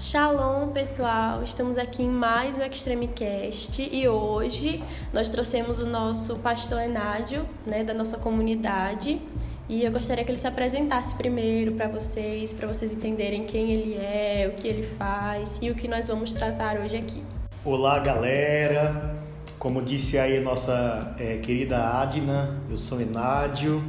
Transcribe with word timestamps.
Shalom, 0.00 0.68
pessoal! 0.68 1.42
Estamos 1.42 1.76
aqui 1.76 2.04
em 2.04 2.08
mais 2.08 2.56
um 2.56 2.62
Extremecast 2.62 3.82
e 3.82 4.06
hoje 4.06 4.80
nós 5.12 5.28
trouxemos 5.28 5.80
o 5.80 5.86
nosso 5.86 6.36
pastor 6.36 6.82
Enádio, 6.82 7.44
né, 7.66 7.82
da 7.82 7.92
nossa 7.92 8.16
comunidade, 8.16 9.20
e 9.68 9.84
eu 9.84 9.90
gostaria 9.90 10.24
que 10.24 10.30
ele 10.30 10.38
se 10.38 10.46
apresentasse 10.46 11.12
primeiro 11.16 11.72
para 11.72 11.88
vocês, 11.88 12.52
para 12.52 12.68
vocês 12.68 12.92
entenderem 12.92 13.44
quem 13.44 13.72
ele 13.72 13.94
é, 13.96 14.48
o 14.48 14.56
que 14.56 14.68
ele 14.68 14.84
faz 14.84 15.58
e 15.60 15.68
o 15.68 15.74
que 15.74 15.88
nós 15.88 16.06
vamos 16.06 16.32
tratar 16.32 16.78
hoje 16.78 16.96
aqui. 16.96 17.24
Olá, 17.64 17.98
galera! 17.98 19.16
Como 19.58 19.82
disse 19.82 20.16
aí 20.16 20.38
a 20.38 20.40
nossa 20.40 21.16
é, 21.18 21.38
querida 21.38 21.76
Adna, 21.76 22.56
eu 22.70 22.76
sou 22.76 23.00
Enádio, 23.00 23.82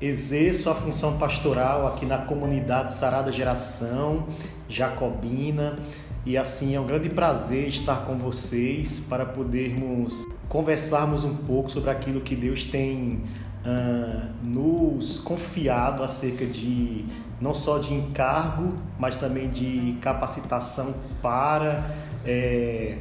exerço 0.00 0.70
a 0.70 0.74
função 0.74 1.18
pastoral 1.18 1.86
aqui 1.86 2.06
na 2.06 2.18
comunidade 2.18 2.94
Sarada 2.94 3.30
Geração 3.30 4.26
Jacobina. 4.68 5.76
E 6.24 6.36
assim 6.36 6.74
é 6.74 6.80
um 6.80 6.86
grande 6.86 7.08
prazer 7.08 7.68
estar 7.68 8.04
com 8.06 8.16
vocês 8.16 9.00
para 9.00 9.24
podermos 9.24 10.26
conversarmos 10.48 11.24
um 11.24 11.34
pouco 11.34 11.70
sobre 11.70 11.90
aquilo 11.90 12.20
que 12.20 12.34
Deus 12.34 12.64
tem 12.64 13.22
uh, 13.64 14.28
nos 14.42 15.18
confiado 15.18 16.02
acerca 16.02 16.44
de 16.44 17.04
não 17.40 17.54
só 17.54 17.78
de 17.78 17.94
encargo, 17.94 18.74
mas 18.98 19.16
também 19.16 19.48
de 19.48 19.96
capacitação 20.02 20.94
para, 21.22 21.90
é, 22.24 22.98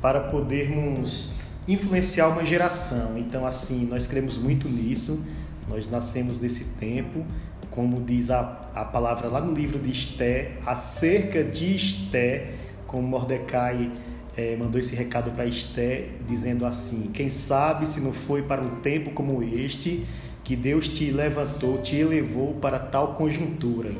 para 0.00 0.20
podermos 0.20 1.34
influenciar 1.68 2.28
uma 2.28 2.44
geração. 2.44 3.18
Então, 3.18 3.44
assim, 3.46 3.86
nós 3.86 4.06
cremos 4.06 4.36
muito 4.36 4.68
nisso, 4.68 5.22
nós 5.72 5.90
nascemos 5.90 6.38
nesse 6.38 6.64
tempo 6.78 7.24
como 7.72 8.00
diz 8.00 8.30
a, 8.30 8.40
a 8.74 8.84
palavra 8.84 9.28
lá 9.28 9.40
no 9.40 9.52
livro 9.52 9.78
de 9.78 9.90
Esté, 9.90 10.52
acerca 10.64 11.42
de 11.42 11.74
Esté, 11.74 12.52
como 12.86 13.08
Mordecai 13.08 13.90
é, 14.36 14.56
mandou 14.56 14.78
esse 14.78 14.94
recado 14.94 15.30
para 15.30 15.46
Esté, 15.46 16.10
dizendo 16.28 16.64
assim: 16.64 17.10
Quem 17.12 17.28
sabe 17.30 17.86
se 17.86 18.00
não 18.00 18.12
foi 18.12 18.42
para 18.42 18.62
um 18.62 18.80
tempo 18.80 19.10
como 19.12 19.42
este 19.42 20.06
que 20.44 20.54
Deus 20.54 20.86
te 20.86 21.10
levantou, 21.10 21.78
te 21.78 21.96
elevou 21.96 22.54
para 22.54 22.78
tal 22.78 23.14
conjuntura. 23.14 23.92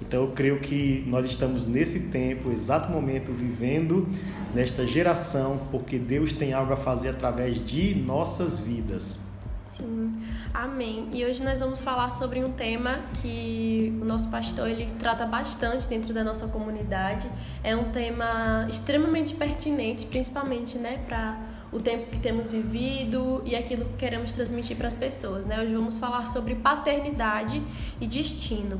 Então 0.00 0.24
eu 0.24 0.32
creio 0.32 0.58
que 0.58 1.04
nós 1.06 1.24
estamos 1.24 1.64
nesse 1.64 2.08
tempo, 2.08 2.50
exato 2.50 2.90
momento, 2.90 3.32
vivendo 3.32 4.08
nesta 4.52 4.84
geração, 4.84 5.60
porque 5.70 5.96
Deus 5.96 6.32
tem 6.32 6.52
algo 6.52 6.72
a 6.72 6.76
fazer 6.76 7.10
através 7.10 7.64
de 7.64 7.94
nossas 7.94 8.58
vidas. 8.58 9.31
Sim, 9.72 10.22
amém. 10.52 11.08
E 11.14 11.24
hoje 11.24 11.42
nós 11.42 11.60
vamos 11.60 11.80
falar 11.80 12.10
sobre 12.10 12.44
um 12.44 12.52
tema 12.52 13.00
que 13.22 13.98
o 14.02 14.04
nosso 14.04 14.28
pastor 14.28 14.68
ele 14.68 14.86
trata 14.98 15.24
bastante 15.24 15.88
dentro 15.88 16.12
da 16.12 16.22
nossa 16.22 16.46
comunidade. 16.46 17.26
É 17.64 17.74
um 17.74 17.90
tema 17.90 18.66
extremamente 18.68 19.32
pertinente, 19.32 20.04
principalmente, 20.04 20.76
né, 20.76 20.98
para 21.06 21.40
o 21.72 21.80
tempo 21.80 22.10
que 22.10 22.20
temos 22.20 22.50
vivido 22.50 23.42
e 23.46 23.56
aquilo 23.56 23.86
que 23.86 23.94
queremos 23.94 24.30
transmitir 24.32 24.76
para 24.76 24.88
as 24.88 24.94
pessoas, 24.94 25.46
né? 25.46 25.58
Hoje 25.58 25.74
vamos 25.74 25.96
falar 25.96 26.26
sobre 26.26 26.54
paternidade 26.54 27.62
e 27.98 28.06
destino, 28.06 28.78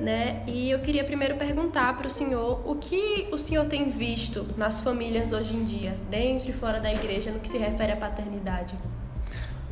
né? 0.00 0.42
E 0.48 0.72
eu 0.72 0.80
queria 0.80 1.04
primeiro 1.04 1.36
perguntar 1.36 1.96
para 1.96 2.08
o 2.08 2.10
senhor 2.10 2.68
o 2.68 2.74
que 2.74 3.28
o 3.30 3.38
senhor 3.38 3.66
tem 3.66 3.90
visto 3.90 4.44
nas 4.56 4.80
famílias 4.80 5.32
hoje 5.32 5.54
em 5.54 5.62
dia, 5.62 5.96
dentro 6.10 6.50
e 6.50 6.52
fora 6.52 6.80
da 6.80 6.92
igreja, 6.92 7.30
no 7.30 7.38
que 7.38 7.48
se 7.48 7.58
refere 7.58 7.92
à 7.92 7.96
paternidade. 7.96 8.74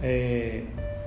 É, 0.02 0.62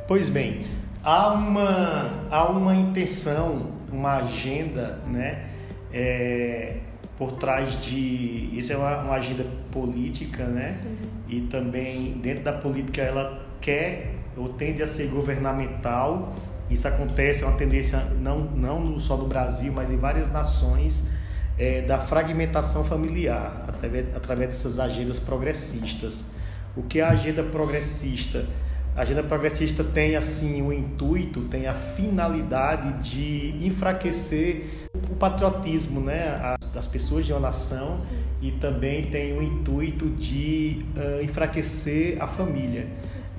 pois 0.08 0.30
bem, 0.30 0.62
há 1.04 1.34
uma, 1.34 2.28
há 2.30 2.46
uma 2.50 2.76
intenção, 2.76 3.72
uma 3.92 4.18
agenda, 4.18 5.00
né? 5.08 5.50
É, 5.92 6.78
por 7.18 7.34
trás 7.34 7.80
de 7.80 8.50
isso 8.54 8.74
é 8.74 8.78
uma, 8.78 8.98
uma 8.98 9.16
agenda 9.16 9.46
política, 9.72 10.46
né? 10.46 10.80
E 11.28 11.42
também 11.42 12.14
dentro 12.14 12.44
da 12.44 12.54
política 12.54 13.02
ela 13.02 13.46
quer 13.62 14.16
ou 14.36 14.50
tende 14.50 14.82
a 14.82 14.88
ser 14.88 15.08
governamental. 15.08 16.34
Isso 16.70 16.88
acontece 16.88 17.44
é 17.44 17.48
uma 17.48 17.58
tendência 17.58 18.00
não 18.20 18.40
não 18.40 19.00
só 19.00 19.18
no 19.18 19.28
Brasil, 19.28 19.72
mas 19.72 19.92
em 19.92 19.98
várias 19.98 20.32
nações 20.32 21.10
é, 21.58 21.82
da 21.82 22.00
fragmentação 22.00 22.84
familiar 22.84 23.66
através, 23.68 24.16
através 24.16 24.50
dessas 24.50 24.80
agendas 24.80 25.20
progressistas. 25.20 26.26
O 26.76 26.82
que 26.84 27.00
é 27.00 27.04
a 27.04 27.10
agenda 27.10 27.44
progressista? 27.44 28.46
A 28.96 29.02
agenda 29.02 29.24
progressista 29.24 29.84
tem 29.84 30.16
assim 30.16 30.62
o 30.62 30.72
intuito, 30.72 31.42
tem 31.42 31.66
a 31.66 31.74
finalidade 31.74 33.10
de 33.10 33.66
enfraquecer 33.66 34.90
o 35.10 35.16
patriotismo, 35.16 36.00
né, 36.00 36.56
das 36.72 36.86
pessoas 36.86 37.26
de 37.26 37.34
uma 37.34 37.40
nação 37.40 37.98
Sim. 37.98 38.16
e 38.40 38.52
também 38.52 39.06
tem 39.06 39.36
o 39.36 39.42
intuito 39.42 40.08
de 40.10 40.86
uh, 40.96 41.24
enfraquecer 41.24 42.22
a 42.22 42.28
família. 42.28 42.88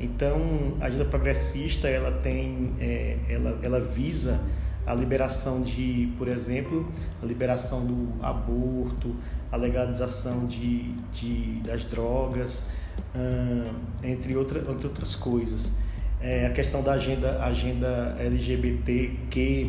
Então, 0.00 0.74
a 0.80 0.86
agenda 0.86 1.04
progressista 1.04 1.86
ela 1.86 2.10
tem, 2.10 2.72
é, 2.80 3.16
ela, 3.28 3.56
ela 3.62 3.80
visa 3.80 4.40
a 4.84 4.92
liberação 4.92 5.62
de, 5.62 6.12
por 6.18 6.26
exemplo, 6.26 6.92
a 7.22 7.26
liberação 7.26 7.86
do 7.86 8.12
aborto, 8.24 9.14
a 9.52 9.56
legalização 9.56 10.46
de, 10.46 10.92
de 11.12 11.60
das 11.64 11.84
drogas 11.84 12.68
uh, 13.14 13.74
entre, 14.02 14.36
outra, 14.36 14.60
entre 14.60 14.86
outras 14.86 15.14
coisas. 15.14 15.72
É, 16.20 16.46
a 16.46 16.50
questão 16.50 16.82
da 16.82 16.92
agenda, 16.92 17.42
agenda 17.42 18.16
LGBTQ+, 18.18 19.68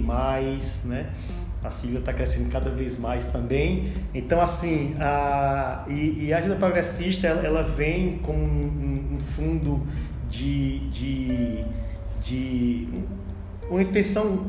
né? 0.86 1.10
A 1.64 1.70
sigla 1.72 2.00
está 2.00 2.14
crescendo 2.14 2.50
cada 2.50 2.70
vez 2.70 2.98
mais 2.98 3.26
também. 3.26 3.92
Então, 4.14 4.40
assim, 4.40 4.96
a, 5.00 5.84
e, 5.90 6.26
e 6.26 6.34
a 6.34 6.38
agenda 6.38 6.56
progressista, 6.56 7.28
ela, 7.28 7.42
ela 7.46 7.64
vem 7.64 8.20
com 8.20 8.34
um, 8.34 9.16
um 9.16 9.20
fundo 9.20 9.86
de, 10.30 10.80
de, 10.90 11.66
de 12.22 12.88
uma 13.70 13.82
intenção 13.82 14.46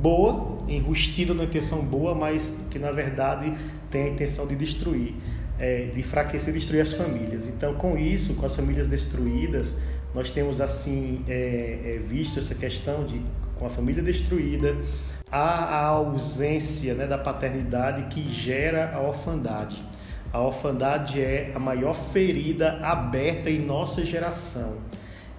boa, 0.00 0.62
enrustida 0.68 1.34
numa 1.34 1.44
intenção 1.44 1.82
boa, 1.84 2.14
mas 2.14 2.66
que 2.70 2.78
na 2.78 2.92
verdade 2.92 3.52
tem 3.90 4.04
a 4.04 4.08
intenção 4.08 4.46
de 4.46 4.56
destruir 4.56 5.14
é, 5.58 5.86
de 5.94 6.00
enfraquecer 6.00 6.54
e 6.54 6.58
destruir 6.58 6.80
as 6.80 6.92
famílias. 6.92 7.46
Então, 7.46 7.74
com 7.74 7.96
isso, 7.96 8.34
com 8.34 8.46
as 8.46 8.54
famílias 8.54 8.88
destruídas, 8.88 9.76
nós 10.14 10.30
temos 10.30 10.60
assim 10.60 11.24
é, 11.28 11.78
é, 11.84 12.00
visto 12.06 12.38
essa 12.38 12.54
questão 12.54 13.04
de 13.04 13.20
com 13.58 13.66
a 13.66 13.70
família 13.70 14.02
destruída, 14.02 14.76
a 15.30 15.86
ausência 15.86 16.94
né, 16.94 17.06
da 17.06 17.16
paternidade 17.16 18.14
que 18.14 18.30
gera 18.30 18.92
a 18.94 19.00
orfandade. 19.00 19.82
A 20.32 20.40
orfandade 20.40 21.20
é 21.20 21.52
a 21.54 21.58
maior 21.58 21.94
ferida 21.94 22.78
aberta 22.82 23.48
em 23.48 23.58
nossa 23.58 24.04
geração. 24.04 24.78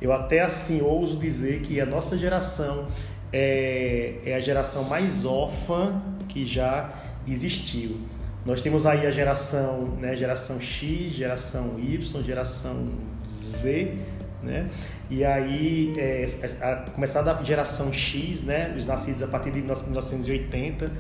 Eu 0.01 0.11
até 0.13 0.41
assim 0.41 0.81
ouso 0.81 1.17
dizer 1.17 1.61
que 1.61 1.79
a 1.79 1.85
nossa 1.85 2.17
geração 2.17 2.87
é, 3.31 4.15
é 4.25 4.35
a 4.35 4.39
geração 4.39 4.83
mais 4.83 5.25
órfã 5.25 6.01
que 6.27 6.45
já 6.45 6.89
existiu. 7.27 7.97
Nós 8.45 8.59
temos 8.59 8.85
aí 8.85 9.07
a 9.07 9.11
geração, 9.11 9.95
né, 10.01 10.17
geração 10.17 10.59
X, 10.59 11.13
geração 11.13 11.79
Y, 11.79 12.23
geração 12.23 12.89
Z, 13.31 13.93
né? 14.41 14.69
E 15.09 15.23
aí, 15.23 15.93
é, 15.97 16.25
a, 16.61 16.75
começar 16.91 17.21
da 17.21 17.41
geração 17.41 17.93
X, 17.93 18.41
né, 18.41 18.73
os 18.77 18.85
nascidos 18.85 19.23
a 19.23 19.27
partir 19.27 19.51
de 19.51 19.59
1980, 19.59 20.91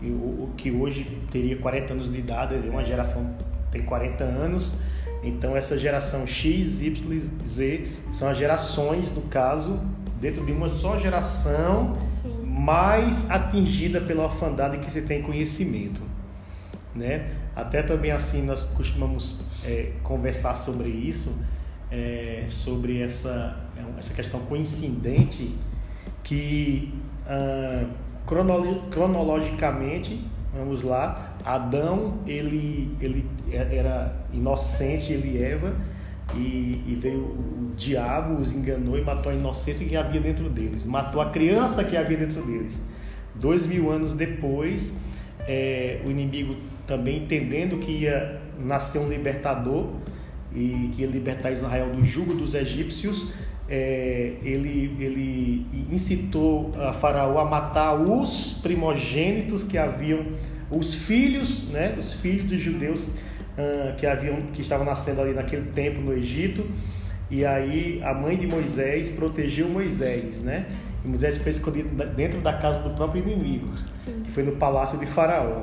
e 0.00 0.06
o, 0.06 0.14
o, 0.14 0.52
que 0.56 0.70
hoje 0.70 1.20
teria 1.30 1.58
40 1.58 1.92
anos 1.92 2.10
de 2.10 2.18
idade, 2.18 2.54
é 2.54 2.70
uma 2.70 2.82
geração 2.82 3.36
tem 3.70 3.82
40 3.82 4.24
anos. 4.24 4.78
Então, 5.22 5.54
essa 5.54 5.76
geração 5.76 6.26
X, 6.26 6.80
Y 6.80 7.12
e 7.12 7.46
Z 7.46 7.88
são 8.10 8.26
as 8.26 8.38
gerações, 8.38 9.12
no 9.12 9.22
caso, 9.22 9.82
dentro 10.18 10.46
de 10.46 10.52
uma 10.52 10.70
só 10.70 10.98
geração, 10.98 11.98
Sim. 12.10 12.42
mais 12.46 13.30
atingida 13.30 14.00
pela 14.00 14.24
orfandade 14.24 14.78
que 14.78 14.90
se 14.90 15.02
tem 15.02 15.20
conhecimento 15.20 16.15
né? 16.96 17.30
Até 17.54 17.82
também 17.82 18.10
assim 18.10 18.42
nós 18.42 18.64
costumamos 18.64 19.40
é, 19.64 19.92
conversar 20.02 20.56
sobre 20.56 20.88
isso, 20.88 21.44
é, 21.90 22.44
sobre 22.48 23.00
essa, 23.00 23.64
essa 23.98 24.14
questão 24.14 24.40
coincidente 24.40 25.54
que 26.22 26.92
ah, 27.28 27.84
cronologicamente, 28.26 30.24
vamos 30.54 30.82
lá, 30.82 31.36
Adão 31.44 32.18
ele, 32.26 32.96
ele 33.00 33.28
era 33.50 34.14
inocente, 34.32 35.12
ele 35.12 35.42
Eva, 35.42 35.74
e, 36.34 36.82
e, 36.86 36.98
veio 37.00 37.20
o 37.20 37.72
diabo, 37.76 38.40
os 38.40 38.52
enganou 38.52 38.98
e 38.98 39.02
matou 39.02 39.30
a 39.30 39.34
inocência 39.34 39.86
que 39.86 39.96
havia 39.96 40.20
dentro 40.20 40.50
deles, 40.50 40.84
matou 40.84 41.20
a 41.20 41.30
criança 41.30 41.84
que 41.84 41.96
havia 41.96 42.16
dentro 42.16 42.42
deles. 42.42 42.84
Dois 43.34 43.64
mil 43.64 43.92
anos 43.92 44.12
depois, 44.12 44.96
é, 45.46 46.00
o 46.04 46.10
inimigo 46.10 46.56
também 46.86 47.18
entendendo 47.18 47.78
que 47.78 47.90
ia 47.90 48.40
nascer 48.58 48.98
um 48.98 49.08
libertador 49.08 49.88
e 50.54 50.90
que 50.94 51.02
ia 51.02 51.08
libertar 51.08 51.50
Israel 51.50 51.90
do 51.90 52.04
jugo 52.04 52.34
dos 52.34 52.54
egípcios, 52.54 53.32
é, 53.68 54.34
ele, 54.42 54.96
ele 55.00 55.66
incitou 55.92 56.72
a 56.76 56.92
Faraó 56.92 57.38
a 57.38 57.44
matar 57.44 57.94
os 57.94 58.60
primogênitos 58.62 59.64
que 59.64 59.76
haviam, 59.76 60.24
os 60.70 60.94
filhos, 60.94 61.68
né, 61.70 61.96
os 61.98 62.14
filhos 62.14 62.44
dos 62.44 62.60
judeus 62.60 63.04
uh, 63.04 63.94
que 63.96 64.06
haviam, 64.06 64.36
que 64.52 64.62
estavam 64.62 64.86
nascendo 64.86 65.20
ali 65.20 65.32
naquele 65.32 65.70
tempo 65.72 66.00
no 66.00 66.12
Egito. 66.12 66.64
E 67.28 67.44
aí 67.44 68.00
a 68.04 68.14
mãe 68.14 68.36
de 68.36 68.46
Moisés 68.46 69.10
protegeu 69.10 69.68
Moisés, 69.68 70.42
né? 70.42 70.66
E 71.04 71.08
Moisés 71.08 71.38
foi 71.38 71.50
escondido 71.50 71.88
dentro 72.14 72.40
da 72.40 72.52
casa 72.52 72.82
do 72.82 72.90
próprio 72.90 73.20
inimigo, 73.20 73.68
Sim. 73.94 74.22
que 74.24 74.30
foi 74.30 74.44
no 74.44 74.52
palácio 74.52 74.96
de 74.96 75.06
Faraó. 75.06 75.62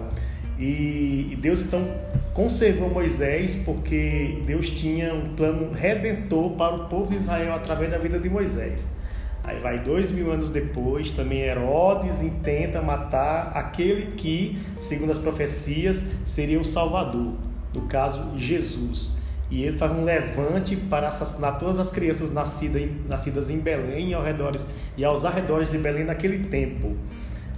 E, 0.63 1.37
Deus 1.41 1.59
então 1.59 1.85
conservou 2.33 2.89
Moisés 2.89 3.53
porque 3.65 4.41
Deus 4.45 4.69
tinha 4.69 5.13
um 5.13 5.35
plano 5.35 5.73
redentor 5.73 6.51
para 6.51 6.75
o 6.75 6.87
povo 6.87 7.11
de 7.11 7.17
Israel 7.17 7.53
através 7.53 7.91
da 7.91 7.97
vida 7.97 8.17
de 8.17 8.29
Moisés. 8.29 8.95
Aí 9.43 9.59
vai 9.59 9.79
dois 9.79 10.09
mil 10.09 10.31
anos 10.31 10.49
depois, 10.49 11.11
também 11.11 11.41
Herodes 11.41 12.21
intenta 12.21 12.81
matar 12.81 13.51
aquele 13.53 14.13
que, 14.13 14.57
segundo 14.79 15.11
as 15.11 15.19
profecias, 15.19 16.05
seria 16.23 16.61
o 16.61 16.63
Salvador, 16.63 17.33
no 17.75 17.81
caso 17.89 18.31
Jesus. 18.37 19.17
E 19.51 19.63
ele 19.63 19.77
faz 19.77 19.91
um 19.91 20.05
levante 20.05 20.77
para 20.77 21.09
assassinar 21.09 21.59
todas 21.59 21.77
as 21.77 21.91
crianças 21.91 22.31
nascidas 22.31 22.81
em, 22.81 23.01
nascidas 23.09 23.49
em 23.49 23.59
Belém 23.59 24.11
e, 24.11 24.13
ao 24.13 24.23
redores, 24.23 24.65
e 24.95 25.03
aos 25.03 25.25
arredores 25.25 25.69
de 25.69 25.77
Belém 25.77 26.05
naquele 26.05 26.45
tempo. 26.45 26.95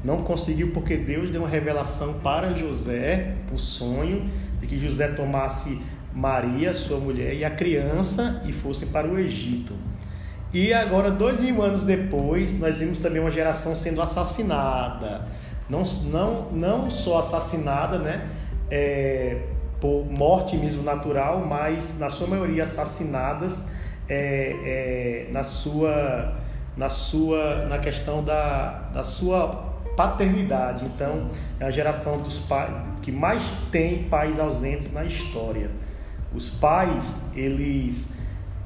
Não 0.06 0.18
conseguiu 0.18 0.72
porque 0.72 0.96
Deus 0.98 1.32
deu 1.32 1.42
uma 1.42 1.50
revelação 1.50 2.20
para 2.20 2.52
José, 2.52 3.34
o 3.52 3.58
sonho, 3.58 4.30
de 4.62 4.68
que 4.68 4.78
José 4.78 5.08
tomasse 5.08 5.82
Maria, 6.14 6.76
sua 6.76 7.00
mulher, 7.00 7.34
e 7.34 7.44
a 7.44 7.50
criança 7.50 8.44
e 8.46 8.54
fossem 8.54 8.88
para 8.88 9.08
o 9.08 9.18
Egito. 9.18 9.74
E 10.54 10.72
agora, 10.72 11.10
dois 11.10 11.42
mil 11.42 11.60
anos 11.62 11.84
depois, 11.84 12.58
nós 12.60 12.78
vimos 12.78 13.00
também 13.00 13.20
uma 13.20 13.32
geração 13.32 13.76
sendo 13.76 14.00
assassinada. 14.00 15.28
Não, 15.68 15.82
não, 16.04 16.52
não 16.52 16.90
só 16.90 17.18
assassinada, 17.18 17.98
né? 17.98 18.30
É, 18.70 19.38
por 19.82 20.06
morte 20.06 20.56
mesmo 20.56 20.84
natural, 20.84 21.44
mas 21.46 21.98
na 22.00 22.12
sua 22.12 22.28
maioria 22.28 22.64
assassinadas 22.64 23.68
é, 24.08 25.26
é, 25.28 25.32
na 25.32 25.44
sua 25.44 26.36
na 26.78 26.90
sua 26.90 27.66
na 27.66 27.80
questão 27.80 28.24
da, 28.24 28.90
da 28.94 29.04
sua 29.04 29.75
paternidade. 29.96 30.86
Então, 30.86 31.30
é 31.60 31.66
a 31.66 31.72
geração 31.72 32.18
dos 32.18 32.40
pais 32.40 32.74
que 33.02 33.12
mais 33.12 33.42
tem 33.72 34.04
pais 34.04 34.40
ausentes 34.40 34.92
na 34.92 35.04
história. 35.06 35.70
Os 36.34 36.50
pais, 36.50 37.30
eles 37.36 38.16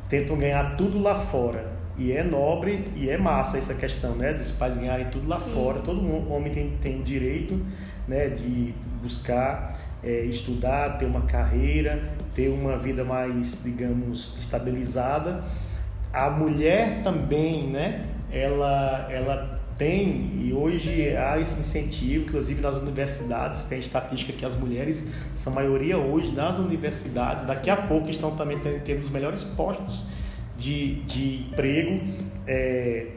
tentam 0.08 0.38
ganhar 0.38 0.78
tudo 0.78 0.98
lá 0.98 1.16
fora. 1.16 1.78
E 1.98 2.14
é 2.14 2.24
nobre 2.24 2.86
e 2.96 3.10
é 3.10 3.18
massa 3.18 3.58
essa 3.58 3.74
questão, 3.74 4.16
né? 4.16 4.32
Dos 4.32 4.52
pais 4.52 4.78
ganharem 4.78 5.08
tudo 5.08 5.28
lá 5.28 5.36
Sim. 5.36 5.52
fora. 5.52 5.80
Todo 5.80 6.00
homem 6.32 6.52
tem, 6.52 6.78
tem 6.82 7.02
o 7.02 7.04
direito 7.04 7.62
né, 8.08 8.30
de 8.30 8.74
buscar 9.02 9.74
é, 10.02 10.22
estudar, 10.22 10.98
ter 10.98 11.06
uma 11.06 11.22
carreira, 11.22 12.02
ter 12.34 12.48
uma 12.48 12.78
vida 12.78 13.04
mais, 13.04 13.62
digamos, 13.64 14.38
estabilizada. 14.40 15.44
A 16.14 16.30
mulher 16.30 17.04
também, 17.04 17.68
né? 17.68 18.06
Ela, 18.32 19.08
ela 19.12 19.60
tem, 19.80 20.34
e 20.36 20.54
hoje 20.54 21.16
há 21.16 21.40
esse 21.40 21.58
incentivo, 21.58 22.26
inclusive 22.26 22.62
nas 22.62 22.76
universidades, 22.76 23.64
tem 23.64 23.80
estatística 23.80 24.34
que 24.34 24.46
as 24.46 24.54
mulheres 24.54 25.08
são 25.34 25.54
maioria 25.54 25.98
hoje 25.98 26.34
nas 26.34 26.60
universidades, 26.60 27.46
daqui 27.46 27.70
a 27.70 27.78
pouco 27.78 28.10
estão 28.10 28.36
também 28.36 28.60
tendo 28.60 29.00
os 29.00 29.10
melhores 29.10 29.42
postos 29.46 30.06
de, 30.58 30.96
de 31.04 31.48
emprego, 31.50 32.06
é, 32.46 33.08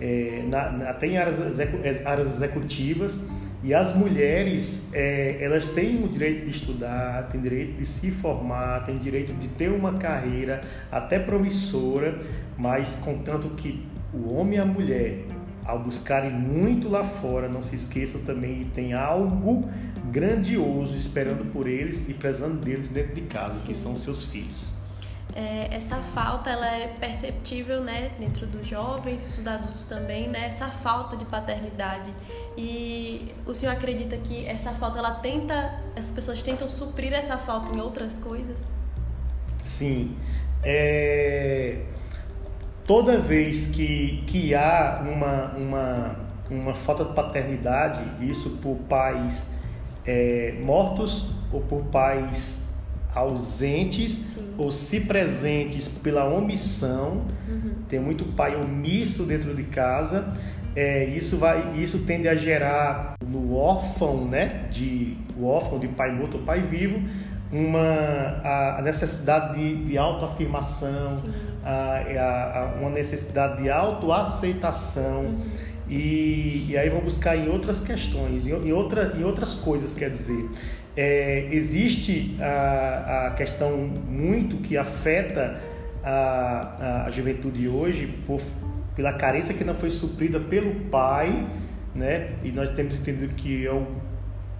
é, 0.00 0.44
na, 0.48 0.90
até 0.90 1.08
em 1.08 1.18
áreas, 1.18 1.58
áreas 2.06 2.36
executivas, 2.36 3.20
e 3.64 3.74
as 3.74 3.94
mulheres, 3.94 4.88
é, 4.92 5.38
elas 5.40 5.66
têm 5.68 6.04
o 6.04 6.08
direito 6.08 6.44
de 6.44 6.52
estudar, 6.52 7.28
têm 7.30 7.40
direito 7.40 7.78
de 7.78 7.84
se 7.84 8.12
formar, 8.12 8.84
têm 8.84 8.96
direito 8.96 9.32
de 9.32 9.48
ter 9.48 9.72
uma 9.72 9.94
carreira 9.94 10.60
até 10.90 11.18
promissora, 11.18 12.16
mas 12.56 12.94
contanto 12.94 13.50
que 13.56 13.84
o 14.14 14.34
homem 14.34 14.58
e 14.58 14.60
a 14.60 14.64
mulher 14.64 15.24
ao 15.64 15.78
buscarem 15.78 16.30
muito 16.30 16.88
lá 16.88 17.04
fora, 17.04 17.48
não 17.48 17.62
se 17.62 17.76
esqueça 17.76 18.18
também 18.20 18.64
que 18.64 18.70
tem 18.70 18.92
algo 18.92 19.68
grandioso 20.10 20.96
esperando 20.96 21.50
por 21.52 21.68
eles 21.68 22.08
e 22.08 22.14
prezando 22.14 22.56
deles 22.56 22.88
dentro 22.88 23.14
de 23.14 23.22
casa, 23.22 23.60
Sim. 23.60 23.68
que 23.68 23.74
são 23.74 23.96
seus 23.96 24.24
filhos. 24.24 24.72
É, 25.34 25.68
essa 25.74 25.96
falta 25.96 26.50
ela 26.50 26.66
é 26.66 26.88
perceptível 26.88 27.82
né, 27.82 28.10
dentro 28.18 28.46
dos 28.46 28.68
jovens, 28.68 29.36
dos 29.38 29.46
adultos 29.46 29.86
também, 29.86 30.28
né, 30.28 30.46
essa 30.46 30.68
falta 30.68 31.16
de 31.16 31.24
paternidade. 31.24 32.12
E 32.56 33.32
o 33.46 33.54
senhor 33.54 33.72
acredita 33.72 34.16
que 34.18 34.44
essa 34.44 34.72
falta, 34.72 34.98
ela 34.98 35.12
tenta, 35.20 35.80
as 35.96 36.10
pessoas 36.10 36.42
tentam 36.42 36.68
suprir 36.68 37.14
essa 37.14 37.38
falta 37.38 37.74
em 37.74 37.80
outras 37.80 38.18
coisas? 38.18 38.68
Sim. 39.64 40.16
É 40.62 41.86
toda 42.86 43.18
vez 43.18 43.66
que, 43.66 44.22
que 44.26 44.54
há 44.54 45.02
uma, 45.04 45.52
uma, 45.56 46.16
uma 46.50 46.74
falta 46.74 47.04
de 47.04 47.12
paternidade, 47.12 48.00
isso 48.20 48.50
por 48.62 48.76
pais 48.88 49.52
é, 50.06 50.54
mortos 50.60 51.26
ou 51.52 51.60
por 51.60 51.84
pais 51.84 52.62
ausentes 53.14 54.12
Sim. 54.12 54.54
ou 54.56 54.72
se 54.72 55.00
presentes 55.00 55.86
pela 55.86 56.24
omissão, 56.24 57.26
uhum. 57.48 57.74
tem 57.88 58.00
muito 58.00 58.24
pai 58.24 58.56
omisso 58.56 59.24
dentro 59.24 59.54
de 59.54 59.64
casa, 59.64 60.32
é, 60.74 61.04
isso 61.04 61.36
vai 61.36 61.74
isso 61.76 62.00
tende 62.00 62.26
a 62.26 62.34
gerar 62.34 63.14
no 63.26 63.54
órfão 63.54 64.24
né 64.24 64.66
de 64.70 65.18
o 65.36 65.44
órfão 65.44 65.78
de 65.78 65.86
pai 65.86 66.10
morto 66.10 66.38
ou 66.38 66.42
pai 66.44 66.62
vivo 66.62 67.02
uma 67.52 68.40
a, 68.42 68.80
necessidade 68.82 69.58
de, 69.58 69.84
de 69.84 69.98
autoafirmação 69.98 71.22
a, 71.62 72.00
a, 72.58 72.80
uma 72.80 72.90
necessidade 72.90 73.62
de 73.62 73.70
autoaceitação 73.70 75.20
uhum. 75.26 75.50
e, 75.88 76.66
e 76.70 76.76
aí 76.78 76.88
vão 76.88 77.00
buscar 77.00 77.36
em 77.36 77.48
outras 77.50 77.78
questões, 77.78 78.46
em, 78.46 78.50
em, 78.50 78.72
outra, 78.72 79.14
em 79.16 79.22
outras 79.22 79.54
coisas, 79.54 79.94
quer 79.94 80.10
dizer. 80.10 80.48
É, 80.96 81.48
existe 81.50 82.36
a, 82.40 83.28
a 83.28 83.30
questão 83.30 83.76
muito 84.08 84.56
que 84.58 84.76
afeta 84.76 85.60
a, 86.02 86.76
a, 86.78 87.04
a 87.06 87.10
juventude 87.10 87.68
hoje 87.68 88.06
por, 88.26 88.40
pela 88.94 89.12
carência 89.12 89.54
que 89.54 89.64
não 89.64 89.74
foi 89.74 89.90
suprida 89.90 90.40
pelo 90.40 90.74
pai, 90.90 91.46
né? 91.94 92.32
E 92.42 92.50
nós 92.50 92.70
temos 92.70 92.98
entendido 92.98 93.34
que 93.34 93.66
é 93.66 93.72
o 93.72 93.86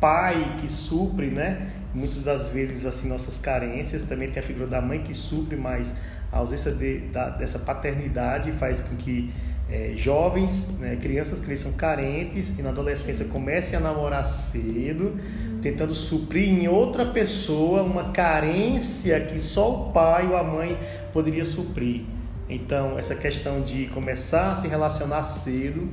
pai 0.00 0.56
que 0.60 0.70
supre, 0.70 1.26
né? 1.26 1.70
Muitas 1.94 2.24
das 2.24 2.48
vezes 2.48 2.86
assim 2.86 3.08
nossas 3.08 3.38
carências 3.38 4.02
também 4.02 4.30
tem 4.30 4.42
a 4.42 4.46
figura 4.46 4.66
da 4.66 4.80
mãe 4.80 5.02
que 5.02 5.14
supre, 5.14 5.56
mas 5.56 5.92
a 6.30 6.38
ausência 6.38 6.72
de, 6.72 7.00
da, 7.08 7.28
dessa 7.28 7.58
paternidade 7.58 8.50
faz 8.52 8.80
com 8.80 8.96
que 8.96 9.30
é, 9.70 9.92
jovens, 9.96 10.70
né, 10.78 10.98
crianças 11.00 11.40
cresçam 11.40 11.72
carentes 11.72 12.58
e 12.58 12.62
na 12.62 12.70
adolescência 12.70 13.26
comecem 13.26 13.78
a 13.78 13.80
namorar 13.80 14.24
cedo, 14.26 15.18
tentando 15.62 15.94
suprir 15.94 16.48
em 16.48 16.68
outra 16.68 17.06
pessoa 17.06 17.82
uma 17.82 18.10
carência 18.12 19.18
que 19.20 19.40
só 19.40 19.72
o 19.72 19.92
pai 19.92 20.26
ou 20.26 20.36
a 20.36 20.42
mãe 20.42 20.78
poderia 21.12 21.44
suprir. 21.44 22.02
Então, 22.48 22.98
essa 22.98 23.14
questão 23.14 23.62
de 23.62 23.86
começar 23.86 24.50
a 24.50 24.54
se 24.54 24.68
relacionar 24.68 25.22
cedo, 25.22 25.88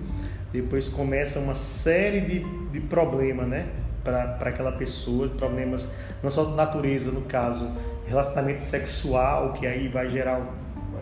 depois 0.52 0.90
começa 0.90 1.40
uma 1.40 1.56
série 1.56 2.22
de, 2.22 2.40
de 2.72 2.82
problemas, 2.82 3.48
né? 3.48 3.68
Para 4.12 4.50
aquela 4.50 4.72
pessoa, 4.72 5.28
problemas 5.30 5.88
não 6.22 6.30
só 6.30 6.44
de 6.44 6.52
natureza, 6.52 7.12
no 7.12 7.22
caso, 7.22 7.70
relacionamento 8.08 8.62
sexual, 8.62 9.54
que 9.54 9.66
aí 9.66 9.88
vai 9.88 10.10
gerar 10.10 10.42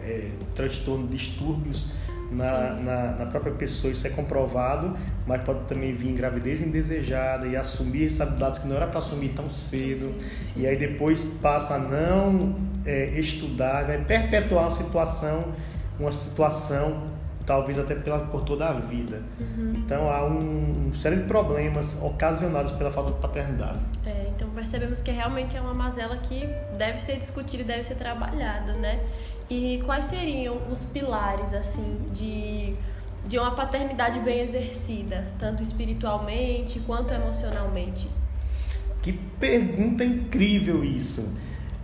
é, 0.03 0.29
transtorno, 0.55 1.07
distúrbios 1.07 1.91
na, 2.31 2.73
na, 2.73 3.11
na, 3.13 3.25
própria 3.25 3.53
pessoa, 3.53 3.91
isso 3.91 4.05
é 4.05 4.09
comprovado, 4.09 4.95
mas 5.25 5.41
pode 5.43 5.61
também 5.61 5.93
vir 5.93 6.13
gravidez 6.13 6.61
indesejada 6.61 7.47
e 7.47 7.55
assumir 7.55 8.03
responsabilidades 8.03 8.59
que 8.59 8.67
não 8.67 8.75
era 8.75 8.87
para 8.87 8.99
assumir 8.99 9.29
tão 9.29 9.49
cedo, 9.49 10.13
e 10.55 10.67
aí 10.67 10.75
depois 10.75 11.25
passa 11.41 11.75
a 11.75 11.79
não 11.79 12.55
é, 12.85 13.17
estudar, 13.19 13.85
vai 13.85 14.03
perpetuar 14.03 14.65
uma 14.65 14.71
situação, 14.71 15.53
uma 15.99 16.11
situação 16.11 17.03
talvez 17.45 17.79
até 17.79 17.95
pela, 17.95 18.19
por 18.19 18.43
toda 18.43 18.67
a 18.67 18.73
vida. 18.73 19.21
Uhum. 19.39 19.66
Então 19.87 20.11
há 20.11 20.25
um, 20.25 20.89
um 20.89 20.93
série 20.97 21.15
de 21.15 21.23
problemas 21.23 21.97
ocasionados 22.01 22.73
pela 22.73 22.91
falta 22.91 23.13
de 23.13 23.19
paternidade. 23.19 23.79
É, 24.05 24.27
então 24.35 24.49
percebemos 24.49 25.01
que 25.01 25.11
realmente 25.11 25.55
é 25.55 25.61
uma 25.61 25.73
mazela 25.73 26.17
que 26.17 26.45
deve 26.77 27.01
ser 27.01 27.17
discutida 27.17 27.63
e 27.63 27.65
deve 27.65 27.85
ser 27.85 27.95
trabalhada, 27.95 28.73
né? 28.73 28.99
E 29.49 29.81
quais 29.85 30.03
seriam 30.03 30.57
os 30.69 30.83
pilares 30.83 31.53
assim 31.53 31.99
de 32.11 32.75
de 33.25 33.37
uma 33.37 33.51
paternidade 33.51 34.19
bem 34.21 34.39
exercida, 34.39 35.27
tanto 35.37 35.61
espiritualmente 35.61 36.79
quanto 36.81 37.13
emocionalmente? 37.13 38.07
Que 39.01 39.13
pergunta 39.13 40.03
incrível 40.03 40.83
isso, 40.83 41.33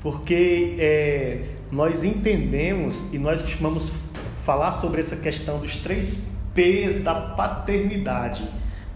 porque 0.01 0.75
é, 0.79 1.43
nós 1.72 2.03
entendemos 2.03 3.13
e 3.13 3.17
nós 3.17 3.41
costumamos 3.41 3.93
falar 4.43 4.72
sobre 4.72 5.00
essa 5.01 5.17
questão 5.17 5.60
dos 5.60 5.77
três 5.77 6.32
P's 6.53 7.03
da 7.03 7.15
paternidade. 7.15 8.50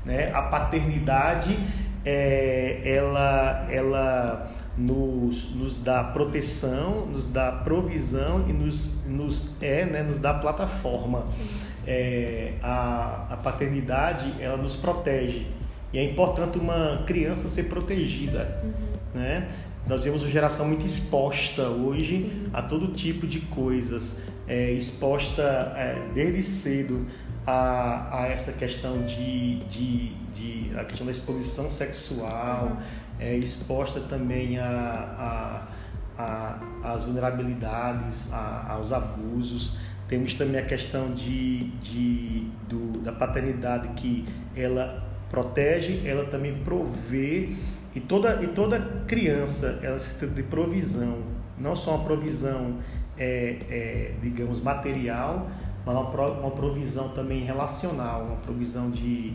Né? 0.06 0.32
A 0.34 0.44
paternidade 0.44 1.58
é, 2.06 2.82
ela, 2.86 3.68
ela 3.70 4.52
nos, 4.78 5.54
nos 5.54 5.78
dá 5.78 6.04
proteção, 6.04 7.06
nos 7.06 7.26
dá 7.26 7.52
provisão 7.52 8.46
e 8.48 8.54
nos, 8.54 9.06
nos, 9.06 9.62
é, 9.62 9.86
né, 9.86 10.04
nos 10.04 10.18
dá 10.18 10.34
plataforma. 10.34 11.26
É, 11.86 12.54
a, 12.62 13.28
a 13.30 13.38
paternidade 13.38 14.34
ela 14.42 14.58
nos 14.58 14.76
protege 14.76 15.48
e 15.94 15.98
é 15.98 16.04
importante 16.04 16.58
uma 16.58 17.04
criança 17.06 17.48
ser 17.48 17.64
protegida. 17.64 18.62
Uhum. 18.64 19.22
Né? 19.22 19.48
Nós 19.88 20.02
temos 20.02 20.22
uma 20.22 20.30
geração 20.30 20.68
muito 20.68 20.86
exposta 20.86 21.70
hoje 21.70 22.18
Sim. 22.18 22.50
a 22.54 22.62
todo 22.62 22.88
tipo 22.90 23.26
de 23.26 23.40
coisas, 23.40 24.20
é, 24.48 24.72
exposta 24.72 25.42
é, 25.76 26.02
desde 26.14 26.44
cedo 26.44 27.06
a, 27.46 28.22
a 28.24 28.28
essa 28.28 28.52
questão 28.52 29.04
de, 29.04 29.60
de, 29.66 30.14
de, 30.34 30.78
a 30.78 30.84
questão 30.84 31.06
da 31.06 31.12
exposição 31.12 31.70
sexual, 31.70 32.66
uhum. 32.66 32.78
é, 33.20 33.36
exposta 33.38 34.00
também 34.02 34.60
a, 34.60 35.68
a, 36.18 36.22
a, 36.24 36.94
as 36.94 37.04
vulnerabilidades, 37.04 38.32
a, 38.34 38.74
aos 38.74 38.92
abusos. 38.92 39.76
Temos 40.08 40.34
também 40.34 40.62
a 40.62 40.66
questão 40.66 41.14
de, 41.14 41.66
de, 41.82 42.48
do, 42.70 43.00
da 43.00 43.12
paternidade 43.12 43.90
que 43.90 44.26
ela 44.56 45.04
protege, 45.30 46.08
ela 46.08 46.26
também 46.26 46.54
provê 46.60 47.50
e 47.94 48.00
toda, 48.00 48.42
e 48.44 48.48
toda 48.48 48.80
criança 49.08 49.80
ela 49.82 50.00
se 50.00 50.26
de 50.28 50.44
provisão, 50.44 51.24
não 51.58 51.76
só 51.76 51.96
uma 51.96 52.06
provisão, 52.06 52.78
é, 53.18 53.58
é, 53.70 54.12
digamos, 54.22 54.62
material, 54.62 55.48
mas 55.86 55.96
uma, 55.96 56.52
provisão 56.52 57.10
também 57.10 57.44
relacional, 57.44 58.24
uma 58.24 58.36
provisão 58.38 58.90
de, 58.90 59.34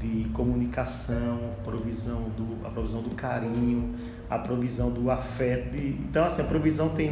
de 0.00 0.28
comunicação, 0.32 1.38
provisão 1.64 2.24
do, 2.36 2.66
a 2.66 2.70
provisão 2.70 3.02
do 3.02 3.14
carinho, 3.14 3.94
a 4.28 4.38
provisão 4.38 4.90
do 4.90 5.10
afeto. 5.10 5.76
Então, 5.76 6.26
assim, 6.26 6.42
a 6.42 6.44
provisão 6.44 6.90
tem 6.90 7.10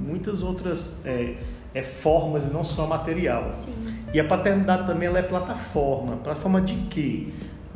muitas 0.00 0.42
outras 0.42 1.04
é, 1.04 1.36
é, 1.72 1.82
formas 1.82 2.44
e 2.44 2.48
não 2.48 2.64
só 2.64 2.86
material. 2.86 3.52
Sim. 3.52 3.72
E 4.12 4.18
a 4.18 4.24
paternidade 4.24 4.86
também 4.86 5.08
ela 5.08 5.18
é 5.18 5.22
plataforma. 5.22 6.16
Plataforma 6.16 6.60
de 6.60 6.74
quê? 6.88 7.28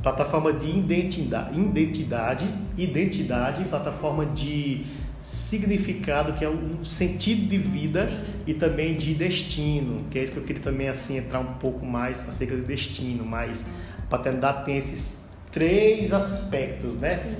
plataforma 0.02 0.52
de 0.52 0.78
identidade, 0.78 1.59
identidade, 1.59 2.47
identidade, 2.76 3.64
plataforma 3.64 4.26
de 4.26 4.87
significado, 5.20 6.32
que 6.32 6.44
é 6.44 6.48
um 6.48 6.84
sentido 6.84 7.48
de 7.48 7.58
vida 7.58 8.06
Sim. 8.06 8.16
e 8.46 8.54
também 8.54 8.96
de 8.96 9.14
destino, 9.14 10.04
que 10.10 10.18
é 10.18 10.25
isso 10.25 10.32
que 10.32 10.38
eu 10.38 10.44
queria 10.44 10.62
também 10.62 10.88
assim 10.88 11.16
entrar 11.16 11.40
um 11.40 11.54
pouco 11.54 11.84
mais 11.84 12.26
acerca 12.28 12.56
de 12.56 12.62
destino, 12.62 13.25
mas 13.25 13.66
a 13.98 14.06
paternidade 14.08 14.64
tem 14.64 14.76
esses 14.76 15.18
três 15.50 16.12
aspectos, 16.12 16.94
né? 16.96 17.16
Sim. 17.16 17.37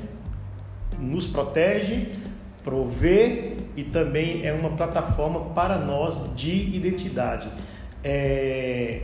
Nos 0.99 1.27
protege, 1.27 2.09
provê 2.65 3.53
e 3.77 3.85
também 3.85 4.45
é 4.45 4.53
uma 4.53 4.71
plataforma 4.71 5.41
para 5.55 5.79
nós 5.79 6.35
de 6.35 6.75
identidade. 6.75 7.49
É, 8.03 9.03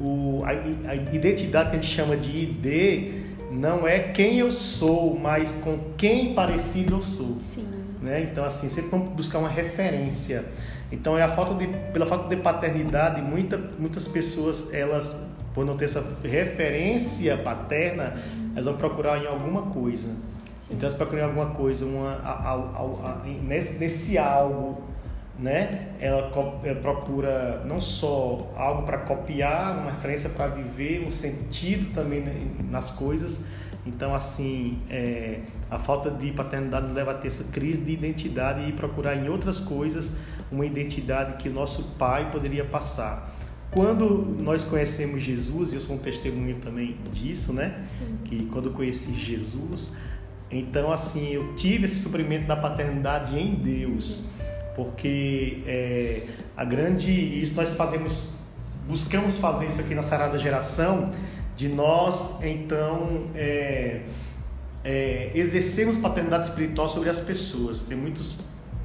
o, 0.00 0.42
a, 0.44 0.90
a 0.90 0.94
identidade 0.94 1.70
que 1.70 1.76
a 1.76 1.80
gente 1.80 1.94
chama 1.94 2.16
de 2.16 2.38
ID 2.38 3.22
não 3.52 3.86
é 3.86 3.98
quem 3.98 4.38
eu 4.38 4.50
sou, 4.50 5.18
mas 5.18 5.52
com 5.52 5.78
quem 5.96 6.32
parecido 6.34 6.94
eu 6.94 7.02
sou. 7.02 7.36
Sim. 7.38 7.81
Né? 8.02 8.22
Então, 8.22 8.44
assim, 8.44 8.68
sempre 8.68 8.90
vamos 8.90 9.10
buscar 9.10 9.38
uma 9.38 9.48
referência. 9.48 10.44
Então, 10.90 11.16
é 11.16 11.22
a 11.22 11.28
falta 11.28 11.54
de, 11.54 11.68
pela 11.92 12.04
falta 12.04 12.34
de 12.34 12.42
paternidade, 12.42 13.22
muita, 13.22 13.56
muitas 13.78 14.08
pessoas, 14.08 14.72
elas, 14.74 15.26
por 15.54 15.64
não 15.64 15.76
ter 15.76 15.84
essa 15.84 16.04
referência 16.22 17.36
paterna, 17.36 18.14
elas 18.52 18.64
vão 18.64 18.76
procurar 18.76 19.22
em 19.22 19.26
alguma 19.26 19.62
coisa. 19.62 20.08
Sim. 20.60 20.74
Então, 20.74 20.88
elas 20.88 20.94
procuram 20.94 21.22
em 21.22 21.26
alguma 21.26 21.46
coisa, 21.50 21.84
uma, 21.84 22.14
a, 22.24 22.30
a, 22.30 22.54
a, 22.54 23.22
nesse, 23.24 23.78
nesse 23.78 24.18
algo 24.18 24.82
né? 25.38 25.88
Ela, 25.98 26.30
ela 26.62 26.80
procura 26.80 27.62
não 27.64 27.80
só 27.80 28.52
algo 28.56 28.82
para 28.82 28.98
copiar, 28.98 29.76
uma 29.78 29.90
referência 29.90 30.30
para 30.30 30.46
viver, 30.48 31.04
um 31.06 31.10
sentido 31.10 31.92
também 31.94 32.24
nas 32.70 32.90
coisas. 32.90 33.44
Então, 33.84 34.14
assim, 34.14 34.80
é, 34.88 35.40
a 35.70 35.78
falta 35.78 36.10
de 36.10 36.30
paternidade 36.32 36.92
leva 36.92 37.10
a 37.10 37.14
ter 37.14 37.28
essa 37.28 37.44
crise 37.44 37.80
de 37.80 37.92
identidade 37.92 38.68
e 38.68 38.72
procurar 38.72 39.16
em 39.16 39.28
outras 39.28 39.58
coisas 39.58 40.12
uma 40.50 40.64
identidade 40.64 41.36
que 41.42 41.48
o 41.48 41.52
nosso 41.52 41.82
pai 41.98 42.30
poderia 42.30 42.64
passar. 42.64 43.34
Quando 43.72 44.36
nós 44.40 44.64
conhecemos 44.64 45.22
Jesus, 45.22 45.72
e 45.72 45.76
eu 45.76 45.80
sou 45.80 45.96
um 45.96 45.98
testemunho 45.98 46.56
também 46.56 46.96
disso, 47.12 47.52
né? 47.52 47.84
Sim. 47.88 48.18
Que 48.24 48.46
quando 48.46 48.66
eu 48.68 48.72
conheci 48.72 49.14
Jesus, 49.14 49.92
então, 50.50 50.92
assim, 50.92 51.30
eu 51.30 51.54
tive 51.56 51.86
esse 51.86 52.02
suprimento 52.02 52.46
da 52.46 52.54
paternidade 52.54 53.36
em 53.38 53.54
Deus 53.54 54.24
porque 54.74 55.62
é, 55.66 56.26
a 56.56 56.64
grande 56.64 57.10
isso 57.10 57.54
nós 57.54 57.74
fazemos 57.74 58.30
buscamos 58.86 59.36
fazer 59.36 59.66
isso 59.66 59.80
aqui 59.80 59.94
na 59.94 60.02
Sarada 60.02 60.38
Geração 60.38 61.12
de 61.56 61.68
nós 61.68 62.42
então 62.42 63.26
é, 63.34 64.02
é, 64.84 65.30
exercermos 65.34 65.96
paternidade 65.96 66.46
espiritual 66.46 66.88
sobre 66.88 67.08
as 67.08 67.20
pessoas 67.20 67.82
tem 67.82 67.96
muitos 67.96 68.40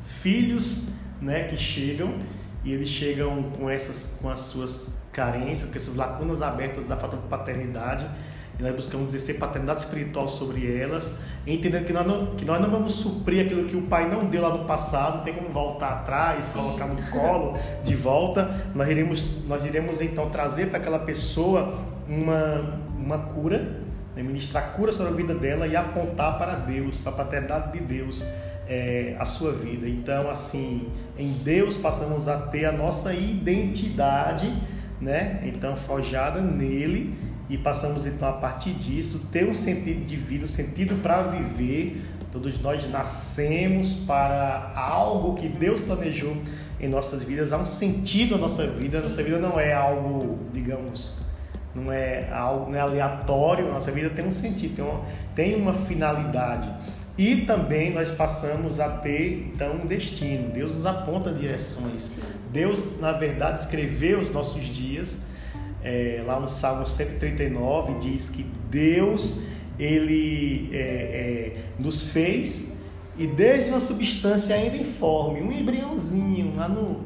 filhos 0.06 0.90
né 1.22 1.44
que 1.44 1.58
chegam 1.58 2.18
e 2.64 2.72
eles 2.74 2.90
chegam 2.90 3.44
com 3.58 3.70
essas 3.70 4.18
com 4.22 4.30
as 4.30 4.42
suas 4.42 4.90
carências 5.12 5.70
com 5.70 5.76
essas 5.76 5.96
lacunas 5.96 6.42
abertas 6.42 6.86
da 6.86 6.98
falta 6.98 7.18
de 7.18 7.28
paternidade 7.28 8.06
e 8.60 8.64
nós 8.64 8.76
buscamos 8.76 9.14
exercer 9.14 9.38
paternidade 9.38 9.82
espiritual 9.82 10.28
sobre 10.28 10.80
elas, 10.80 11.14
entendendo 11.46 11.86
que 11.86 11.94
nós, 11.94 12.08
não, 12.08 12.36
que 12.36 12.44
nós 12.44 12.60
não 12.60 12.72
vamos 12.72 12.94
suprir 12.94 13.46
aquilo 13.46 13.66
que 13.66 13.76
o 13.76 13.84
pai 13.84 14.10
não 14.10 14.26
deu 14.26 14.42
lá 14.42 14.50
no 14.50 14.66
passado, 14.66 15.18
não 15.18 15.24
tem 15.24 15.34
como 15.34 15.50
voltar 15.50 15.90
atrás, 15.90 16.46
Sim. 16.46 16.60
colocar 16.60 16.88
no 16.88 17.00
colo 17.12 17.56
de 17.84 17.96
volta. 17.96 18.66
Nós 18.74 18.90
iremos, 18.90 19.46
nós 19.46 19.64
iremos 19.64 20.02
então 20.02 20.30
trazer 20.30 20.70
para 20.70 20.80
aquela 20.80 20.98
pessoa 20.98 21.82
uma, 22.08 22.80
uma 22.98 23.20
cura, 23.20 23.82
né, 24.16 24.24
ministrar 24.24 24.74
cura 24.74 24.92
sobre 24.92 25.14
a 25.14 25.16
vida 25.16 25.36
dela 25.36 25.68
e 25.68 25.76
apontar 25.76 26.38
para 26.38 26.56
Deus, 26.56 26.98
para 26.98 27.12
a 27.12 27.16
paternidade 27.16 27.74
de 27.74 27.86
Deus. 27.86 28.26
É, 28.70 29.16
a 29.18 29.24
sua 29.24 29.54
vida. 29.54 29.88
Então, 29.88 30.30
assim, 30.30 30.90
em 31.18 31.32
Deus 31.42 31.78
passamos 31.78 32.28
a 32.28 32.36
ter 32.36 32.66
a 32.66 32.72
nossa 32.74 33.14
identidade, 33.14 34.54
né? 35.00 35.40
Então, 35.46 35.78
forjada 35.78 36.42
nele 36.42 37.16
e 37.50 37.58
passamos 37.58 38.06
então 38.06 38.28
a 38.28 38.34
partir 38.34 38.74
disso 38.74 39.28
ter 39.32 39.48
um 39.48 39.54
sentido 39.54 40.06
de 40.06 40.18
vida, 40.18 40.46
um 40.46 40.50
sentido 40.50 41.02
para 41.02 41.24
viver. 41.24 42.04
Todos 42.32 42.60
nós 42.60 42.88
nascemos 42.90 43.94
para 43.94 44.74
algo 44.76 45.36
que 45.36 45.48
Deus 45.48 45.80
planejou 45.80 46.36
em 46.80 46.90
nossas 46.90 47.24
vidas, 47.24 47.54
há 47.54 47.58
um 47.58 47.66
sentido 47.66 48.36
à 48.36 48.38
nossa 48.38 48.68
vida. 48.68 48.98
Sim. 48.98 49.04
Nossa 49.04 49.24
vida 49.24 49.40
não 49.40 49.58
é 49.58 49.74
algo, 49.74 50.40
digamos, 50.54 51.20
não 51.82 51.92
é 51.92 52.30
algo 52.32 52.72
não 52.72 52.78
é 52.78 52.82
aleatório, 52.82 53.72
nossa 53.72 53.92
vida 53.92 54.10
tem 54.10 54.26
um 54.26 54.32
sentido, 54.32 54.76
tem 54.76 54.86
uma, 54.86 55.02
tem 55.36 55.56
uma 55.56 55.74
finalidade. 55.74 56.70
E 57.18 57.38
também 57.42 57.94
nós 57.94 58.12
passamos 58.12 58.80
a 58.80 58.90
ter 58.90 59.52
então 59.54 59.74
um 59.76 59.86
destino. 59.88 60.50
Deus 60.50 60.76
nos 60.76 60.86
aponta 60.86 61.32
direções. 61.32 62.18
Deus, 62.52 63.00
na 63.00 63.12
verdade, 63.12 63.60
escreveu 63.60 64.20
os 64.20 64.32
nossos 64.32 64.64
dias 64.64 65.18
é, 65.88 66.22
lá 66.26 66.40
no 66.40 66.48
Salmo 66.48 66.86
139 66.86 68.00
diz 68.00 68.30
que 68.30 68.44
Deus 68.70 69.40
ele 69.80 70.70
é, 70.74 70.78
é, 70.78 71.58
nos 71.82 72.02
fez 72.02 72.76
e 73.18 73.26
desde 73.26 73.70
uma 73.70 73.80
substância 73.80 74.56
ainda 74.56 74.76
informe, 74.76 75.42
um 75.42 75.52
embriãozinho 75.52 76.56
lá 76.56 76.68
no, 76.68 77.00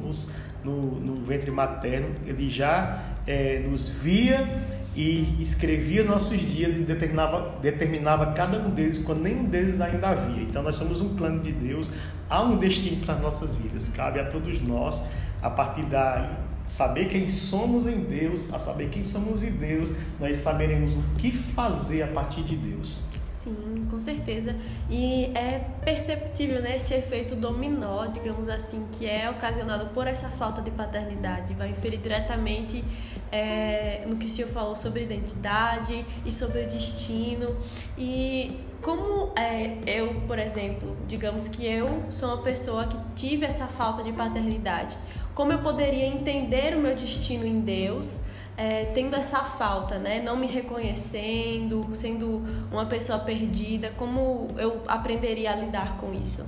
no, 0.64 1.00
no 1.00 1.24
ventre 1.24 1.50
materno, 1.50 2.08
ele 2.26 2.50
já 2.50 3.11
é, 3.26 3.60
nos 3.60 3.88
via 3.88 4.46
e 4.94 5.42
escrevia 5.42 6.04
nossos 6.04 6.38
dias 6.38 6.76
e 6.76 6.80
determinava, 6.80 7.58
determinava 7.62 8.32
cada 8.32 8.58
um 8.58 8.70
deles 8.70 8.98
quando 8.98 9.22
nenhum 9.22 9.44
deles 9.44 9.80
ainda 9.80 10.08
havia. 10.08 10.42
Então 10.42 10.62
nós 10.62 10.76
somos 10.76 11.00
um 11.00 11.16
plano 11.16 11.40
de 11.40 11.52
Deus, 11.52 11.88
há 12.28 12.42
um 12.42 12.56
destino 12.56 13.04
para 13.04 13.14
as 13.14 13.22
nossas 13.22 13.56
vidas, 13.56 13.88
cabe 13.88 14.20
a 14.20 14.26
todos 14.26 14.60
nós, 14.60 15.02
a 15.40 15.48
partir 15.48 15.84
da 15.84 16.30
saber 16.66 17.08
quem 17.08 17.28
somos 17.28 17.86
em 17.86 18.00
Deus, 18.00 18.52
a 18.52 18.58
saber 18.58 18.88
quem 18.88 19.04
somos 19.04 19.42
em 19.42 19.50
Deus, 19.50 19.92
nós 20.20 20.36
saberemos 20.38 20.94
o 20.94 21.02
que 21.18 21.30
fazer 21.30 22.02
a 22.02 22.08
partir 22.08 22.42
de 22.42 22.56
Deus. 22.56 23.02
Sim, 23.26 23.88
com 23.90 23.98
certeza. 23.98 24.54
E 24.88 25.24
é 25.34 25.66
perceptível 25.84 26.62
né, 26.62 26.76
esse 26.76 26.94
efeito 26.94 27.34
dominó, 27.34 28.06
digamos 28.06 28.48
assim, 28.48 28.86
que 28.92 29.04
é 29.04 29.28
ocasionado 29.28 29.86
por 29.86 30.06
essa 30.06 30.28
falta 30.28 30.62
de 30.62 30.70
paternidade. 30.70 31.52
Vai 31.54 31.70
inferir 31.70 31.98
diretamente 31.98 32.84
é, 33.32 34.04
no 34.06 34.16
que 34.16 34.26
o 34.26 34.28
senhor 34.28 34.48
falou 34.50 34.76
sobre 34.76 35.02
identidade 35.04 36.04
e 36.24 36.30
sobre 36.30 36.66
destino. 36.66 37.56
E 37.96 38.60
como 38.82 39.32
é, 39.34 39.78
eu, 39.86 40.20
por 40.26 40.38
exemplo, 40.38 40.94
digamos 41.08 41.48
que 41.48 41.66
eu 41.66 42.04
sou 42.10 42.28
uma 42.28 42.42
pessoa 42.42 42.86
que 42.86 42.96
tive 43.16 43.46
essa 43.46 43.66
falta 43.66 44.02
de 44.02 44.12
paternidade, 44.12 44.98
como 45.34 45.50
eu 45.50 45.60
poderia 45.60 46.06
entender 46.06 46.76
o 46.76 46.80
meu 46.80 46.94
destino 46.94 47.46
em 47.46 47.60
Deus? 47.60 48.20
É, 48.54 48.84
tendo 48.92 49.16
essa 49.16 49.38
falta, 49.38 49.98
né? 49.98 50.20
Não 50.20 50.36
me 50.36 50.46
reconhecendo, 50.46 51.88
sendo 51.94 52.42
uma 52.70 52.84
pessoa 52.84 53.18
perdida, 53.18 53.90
como 53.96 54.48
eu 54.58 54.82
aprenderia 54.86 55.52
a 55.52 55.56
lidar 55.56 55.96
com 55.96 56.12
isso? 56.12 56.44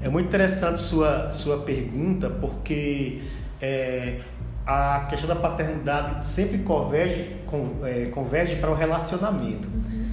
É 0.00 0.08
muito 0.08 0.28
interessante 0.28 0.78
sua 0.78 1.32
sua 1.32 1.58
pergunta, 1.58 2.30
porque 2.30 3.22
é, 3.60 4.20
a 4.68 5.06
questão 5.08 5.26
da 5.26 5.34
paternidade 5.34 6.28
sempre 6.28 6.58
converge, 6.58 7.34
é, 7.84 8.04
converge 8.10 8.56
para 8.56 8.70
o 8.70 8.74
relacionamento. 8.74 9.66
Uhum. 9.66 10.10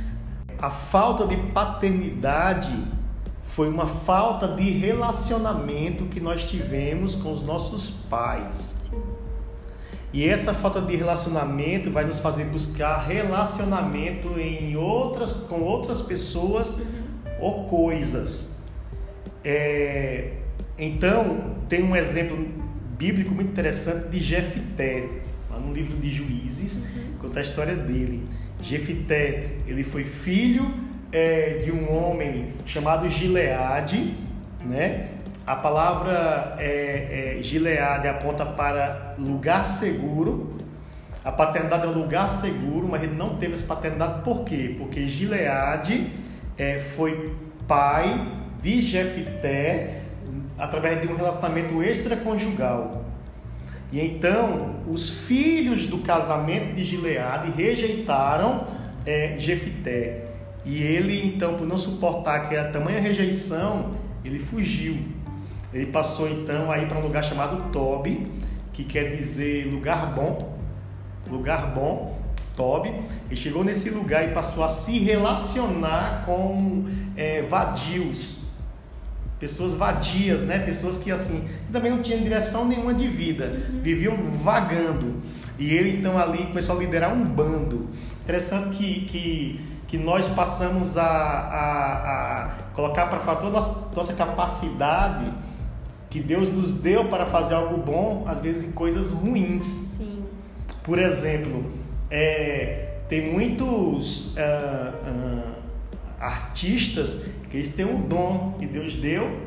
A 0.57 0.69
falta 0.69 1.27
de 1.27 1.35
paternidade 1.35 2.73
foi 3.43 3.67
uma 3.67 3.85
falta 3.85 4.47
de 4.47 4.69
relacionamento 4.71 6.05
que 6.05 6.21
nós 6.21 6.45
tivemos 6.45 7.15
com 7.15 7.33
os 7.33 7.43
nossos 7.43 7.89
pais. 8.09 8.73
E 10.13 10.25
essa 10.25 10.53
falta 10.53 10.79
de 10.79 10.95
relacionamento 10.95 11.91
vai 11.91 12.05
nos 12.05 12.19
fazer 12.19 12.45
buscar 12.45 12.99
relacionamento 12.99 14.39
em 14.39 14.77
outras, 14.77 15.33
com 15.33 15.59
outras 15.59 16.01
pessoas 16.01 16.81
ou 17.41 17.65
coisas. 17.65 18.55
É, 19.43 20.31
então, 20.77 21.55
tem 21.67 21.83
um 21.83 21.93
exemplo 21.93 22.54
bíblico 22.97 23.33
muito 23.33 23.51
interessante 23.51 24.09
de 24.09 24.23
Jefité, 24.23 25.07
lá 25.49 25.59
no 25.59 25.73
livro 25.73 25.97
de 25.97 26.09
Juízes, 26.13 26.85
uhum. 26.95 27.17
conta 27.19 27.39
a 27.39 27.43
história 27.43 27.75
dele. 27.75 28.23
Jefité, 28.61 29.51
ele 29.67 29.83
foi 29.83 30.03
filho 30.03 30.73
é, 31.11 31.61
de 31.63 31.71
um 31.71 31.93
homem 31.93 32.53
chamado 32.65 33.09
Gileade, 33.09 34.15
né? 34.63 35.09
A 35.45 35.55
palavra 35.55 36.55
é, 36.57 37.37
é, 37.37 37.43
Gileade 37.43 38.07
aponta 38.07 38.45
para 38.45 39.15
lugar 39.19 39.63
seguro. 39.65 40.55
A 41.23 41.31
paternidade 41.31 41.85
é 41.85 41.89
um 41.89 41.93
lugar 41.93 42.27
seguro, 42.27 42.87
mas 42.87 43.03
ele 43.03 43.15
não 43.15 43.35
teve 43.35 43.53
essa 43.53 43.65
paternidade 43.65 44.23
por 44.23 44.43
quê? 44.43 44.75
Porque 44.77 45.07
Gileade 45.07 46.11
é, 46.57 46.79
foi 46.79 47.35
pai 47.67 48.25
de 48.61 48.81
Jefité 48.81 50.04
através 50.57 51.01
de 51.01 51.07
um 51.07 51.15
relacionamento 51.15 51.81
extraconjugal. 51.83 53.05
E 53.91 54.01
então 54.01 54.75
os 54.87 55.09
filhos 55.09 55.85
do 55.85 55.99
casamento 55.99 56.73
de 56.73 56.83
Gileade 56.83 57.51
rejeitaram 57.51 58.67
é, 59.05 59.35
Jefité. 59.39 60.25
E 60.65 60.81
ele 60.81 61.25
então, 61.27 61.55
por 61.55 61.67
não 61.67 61.77
suportar 61.77 62.35
aquela 62.37 62.69
tamanha 62.69 62.99
rejeição, 62.99 63.91
ele 64.23 64.39
fugiu. 64.39 64.97
Ele 65.73 65.87
passou 65.87 66.27
então 66.29 66.71
a 66.71 66.79
ir 66.79 66.87
para 66.87 66.97
um 66.97 67.01
lugar 67.01 67.23
chamado 67.23 67.71
Tobi, 67.71 68.31
que 68.73 68.83
quer 68.83 69.11
dizer 69.11 69.71
lugar 69.71 70.13
bom, 70.13 70.57
lugar 71.29 71.73
bom, 71.73 72.19
Tobi. 72.55 72.89
Ele 73.29 73.35
chegou 73.35 73.63
nesse 73.63 73.89
lugar 73.89 74.27
e 74.27 74.33
passou 74.33 74.63
a 74.63 74.69
se 74.69 74.97
relacionar 74.99 76.23
com 76.25 76.85
é, 77.15 77.43
vadios, 77.43 78.44
pessoas 79.39 79.75
vadias, 79.75 80.43
né? 80.43 80.59
Pessoas 80.59 80.97
que 80.97 81.11
assim 81.11 81.47
também 81.71 81.91
não 81.91 82.01
tinham 82.01 82.21
direção 82.21 82.65
nenhuma 82.67 82.93
de 82.93 83.07
vida, 83.07 83.45
uhum. 83.45 83.81
viviam 83.81 84.15
vagando. 84.43 85.21
E 85.57 85.73
ele 85.73 85.97
então 85.97 86.17
ali 86.17 86.45
começou 86.45 86.75
a 86.75 86.79
liderar 86.79 87.13
um 87.13 87.23
bando. 87.23 87.89
Interessante 88.23 88.75
que, 88.77 89.05
que, 89.05 89.65
que 89.87 89.97
nós 89.97 90.27
passamos 90.27 90.97
a, 90.97 91.05
a, 91.05 92.43
a 92.43 92.49
colocar 92.73 93.07
para 93.07 93.19
fora 93.19 93.37
toda 93.37 93.49
a 93.49 93.61
nossa, 93.61 93.95
nossa 93.95 94.13
capacidade 94.13 95.31
que 96.09 96.21
Deus 96.21 96.47
nos 96.47 96.73
deu 96.73 97.05
para 97.05 97.25
fazer 97.25 97.55
algo 97.55 97.77
bom, 97.77 98.23
às 98.25 98.39
vezes 98.39 98.69
em 98.69 98.71
coisas 98.71 99.11
ruins. 99.11 99.63
Sim. 99.63 100.23
Por 100.81 100.97
exemplo, 100.97 101.71
é, 102.09 102.99
tem 103.09 103.33
muitos 103.33 104.27
uh, 104.27 104.37
uh, 104.37 105.55
artistas 106.19 107.21
que 107.44 107.44
eles 107.55 107.69
têm 107.69 107.85
um 107.85 108.01
dom 108.01 108.55
que 108.59 108.65
Deus 108.65 108.95
deu 108.95 109.39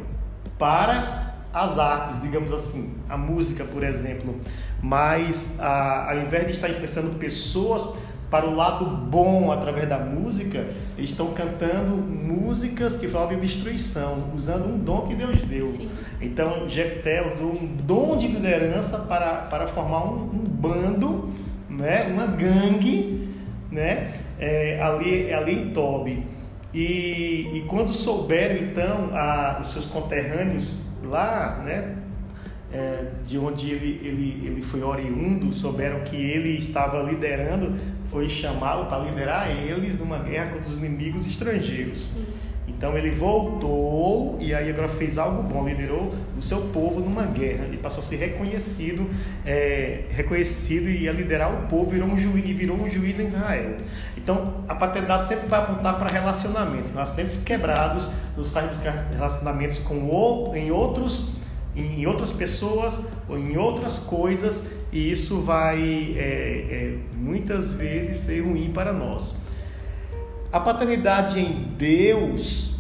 para 0.58 1.34
as 1.52 1.78
artes, 1.78 2.20
digamos 2.20 2.52
assim, 2.52 2.94
a 3.08 3.16
música, 3.16 3.64
por 3.64 3.82
exemplo. 3.82 4.36
Mas 4.82 5.58
a, 5.58 6.12
ao 6.12 6.18
invés 6.18 6.46
de 6.46 6.52
estar 6.52 6.68
influenciando 6.68 7.16
pessoas 7.16 7.96
para 8.30 8.46
o 8.46 8.54
lado 8.54 8.84
bom 8.84 9.50
através 9.50 9.88
da 9.88 9.98
música, 9.98 10.66
eles 10.96 11.10
estão 11.10 11.32
cantando 11.32 11.96
músicas 11.96 12.94
que 12.94 13.08
falam 13.08 13.28
de 13.28 13.36
destruição, 13.36 14.30
usando 14.34 14.68
um 14.68 14.78
dom 14.78 15.06
que 15.08 15.14
Deus 15.14 15.40
deu. 15.42 15.66
Sim. 15.66 15.88
Então, 16.20 16.68
Jefté 16.68 17.26
usou 17.26 17.52
um 17.52 17.76
dom 17.84 18.18
de 18.18 18.28
liderança 18.28 18.98
para, 19.00 19.42
para 19.42 19.66
formar 19.66 20.04
um, 20.04 20.24
um 20.24 20.44
bando, 20.46 21.30
né, 21.70 22.08
uma 22.12 22.26
gangue, 22.26 23.28
né, 23.70 24.12
é, 24.38 24.80
ali, 24.82 25.32
ali 25.32 25.54
em 25.54 25.70
Tobi. 25.70 26.37
E, 26.72 27.50
e 27.54 27.64
quando 27.66 27.92
souberam 27.92 28.56
então 28.56 29.10
a, 29.14 29.60
os 29.62 29.72
seus 29.72 29.86
conterrâneos 29.86 30.82
lá, 31.02 31.62
né, 31.64 31.96
é, 32.72 33.06
de 33.26 33.38
onde 33.38 33.70
ele, 33.70 34.00
ele, 34.06 34.46
ele 34.46 34.62
foi 34.62 34.82
oriundo, 34.82 35.52
souberam 35.54 36.00
que 36.00 36.16
ele 36.16 36.58
estava 36.58 37.02
liderando, 37.02 37.74
foi 38.06 38.28
chamá-lo 38.28 38.86
para 38.86 39.04
liderar 39.04 39.50
eles 39.50 39.98
numa 39.98 40.18
guerra 40.18 40.50
contra 40.50 40.68
os 40.68 40.76
inimigos 40.76 41.26
estrangeiros. 41.26 42.12
Então 42.78 42.96
ele 42.96 43.10
voltou 43.10 44.38
e 44.40 44.54
aí 44.54 44.70
agora 44.70 44.86
fez 44.86 45.18
algo 45.18 45.42
bom, 45.42 45.66
liderou 45.66 46.14
o 46.38 46.40
seu 46.40 46.60
povo 46.68 47.00
numa 47.00 47.24
guerra. 47.24 47.64
Ele 47.64 47.76
passou 47.76 47.98
a 47.98 48.02
ser 48.04 48.16
reconhecido, 48.18 49.10
é, 49.44 50.04
reconhecido 50.10 50.88
e 50.88 51.08
a 51.08 51.12
liderar 51.12 51.52
o 51.52 51.66
povo, 51.66 51.90
virou 51.90 52.08
um 52.08 52.16
juiz 52.16 52.48
e 52.48 52.52
virou 52.52 52.76
um 52.76 52.88
juiz 52.88 53.18
em 53.18 53.26
Israel. 53.26 53.78
Então 54.16 54.62
a 54.68 54.76
paternidade 54.76 55.26
sempre 55.26 55.48
vai 55.48 55.58
apontar 55.58 55.98
para 55.98 56.08
relacionamento. 56.08 56.92
Nós 56.94 57.12
temos 57.12 57.38
quebrados, 57.38 58.08
nos 58.36 58.52
faz 58.52 58.68
buscar 58.68 58.92
relacionamentos 58.92 59.80
com 59.80 60.52
em 60.54 60.70
outros 60.70 61.30
em 61.74 62.06
outras 62.06 62.30
pessoas 62.30 63.00
ou 63.28 63.38
em 63.38 63.56
outras 63.56 63.98
coisas 63.98 64.68
e 64.92 65.10
isso 65.10 65.40
vai 65.40 66.14
é, 66.16 66.22
é, 66.22 66.98
muitas 67.16 67.72
vezes 67.72 68.18
ser 68.18 68.40
ruim 68.40 68.70
para 68.72 68.92
nós. 68.92 69.34
A 70.50 70.58
paternidade 70.58 71.38
em 71.38 71.74
Deus 71.76 72.70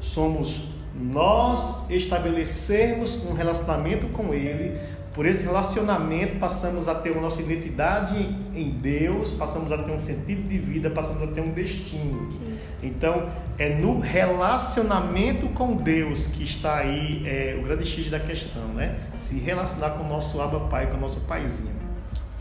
somos 0.00 0.62
nós 0.94 1.90
estabelecermos 1.90 3.22
um 3.24 3.34
relacionamento 3.34 4.06
com 4.08 4.32
Ele. 4.32 4.78
Por 5.12 5.26
esse 5.26 5.44
relacionamento, 5.44 6.38
passamos 6.38 6.88
a 6.88 6.94
ter 6.94 7.10
uma 7.10 7.22
nossa 7.22 7.42
identidade 7.42 8.16
em 8.54 8.70
Deus, 8.70 9.30
passamos 9.32 9.70
a 9.72 9.78
ter 9.78 9.90
um 9.90 9.98
sentido 9.98 10.48
de 10.48 10.58
vida, 10.58 10.88
passamos 10.88 11.22
a 11.22 11.26
ter 11.26 11.40
um 11.40 11.50
destino. 11.50 12.30
Sim. 12.30 12.56
Então, 12.82 13.28
é 13.58 13.74
no 13.74 14.00
relacionamento 14.00 15.48
com 15.48 15.76
Deus 15.76 16.28
que 16.28 16.44
está 16.44 16.78
aí 16.78 17.24
é, 17.26 17.58
o 17.60 17.64
grande 17.64 17.84
X 17.84 18.10
da 18.10 18.20
questão, 18.20 18.68
né? 18.68 18.96
Se 19.16 19.38
relacionar 19.38 19.90
com 19.90 20.04
o 20.04 20.08
nosso 20.08 20.40
Abba 20.40 20.60
Pai, 20.60 20.86
com 20.86 20.96
o 20.96 21.00
nosso 21.00 21.20
Paizinho. 21.22 21.87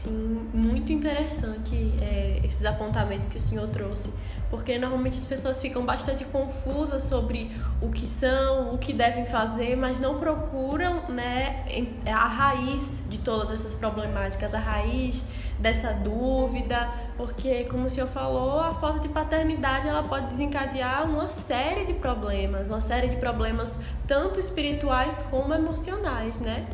Sim, 0.07 0.49
muito 0.53 0.93
interessante 0.93 1.75
é, 2.01 2.39
esses 2.41 2.65
apontamentos 2.65 3.27
que 3.27 3.37
o 3.37 3.41
senhor 3.41 3.67
trouxe, 3.67 4.13
porque 4.49 4.79
normalmente 4.79 5.17
as 5.17 5.25
pessoas 5.25 5.59
ficam 5.59 5.85
bastante 5.85 6.23
confusas 6.23 7.03
sobre 7.03 7.51
o 7.81 7.89
que 7.89 8.07
são, 8.07 8.73
o 8.73 8.77
que 8.77 8.93
devem 8.93 9.25
fazer, 9.25 9.75
mas 9.75 9.99
não 9.99 10.17
procuram 10.17 11.09
né, 11.09 11.65
a 12.05 12.25
raiz 12.25 13.01
de 13.09 13.17
todas 13.17 13.51
essas 13.51 13.75
problemáticas, 13.75 14.53
a 14.53 14.59
raiz 14.59 15.25
dessa 15.59 15.91
dúvida, 15.91 16.89
porque 17.17 17.65
como 17.65 17.87
o 17.87 17.89
senhor 17.89 18.07
falou, 18.07 18.61
a 18.61 18.73
falta 18.75 18.99
de 18.99 19.09
paternidade 19.09 19.89
ela 19.89 20.03
pode 20.03 20.27
desencadear 20.27 21.03
uma 21.03 21.29
série 21.29 21.83
de 21.83 21.93
problemas, 21.93 22.69
uma 22.69 22.81
série 22.81 23.09
de 23.09 23.17
problemas 23.17 23.77
tanto 24.07 24.39
espirituais 24.39 25.21
como 25.29 25.53
emocionais, 25.53 26.39
né? 26.39 26.65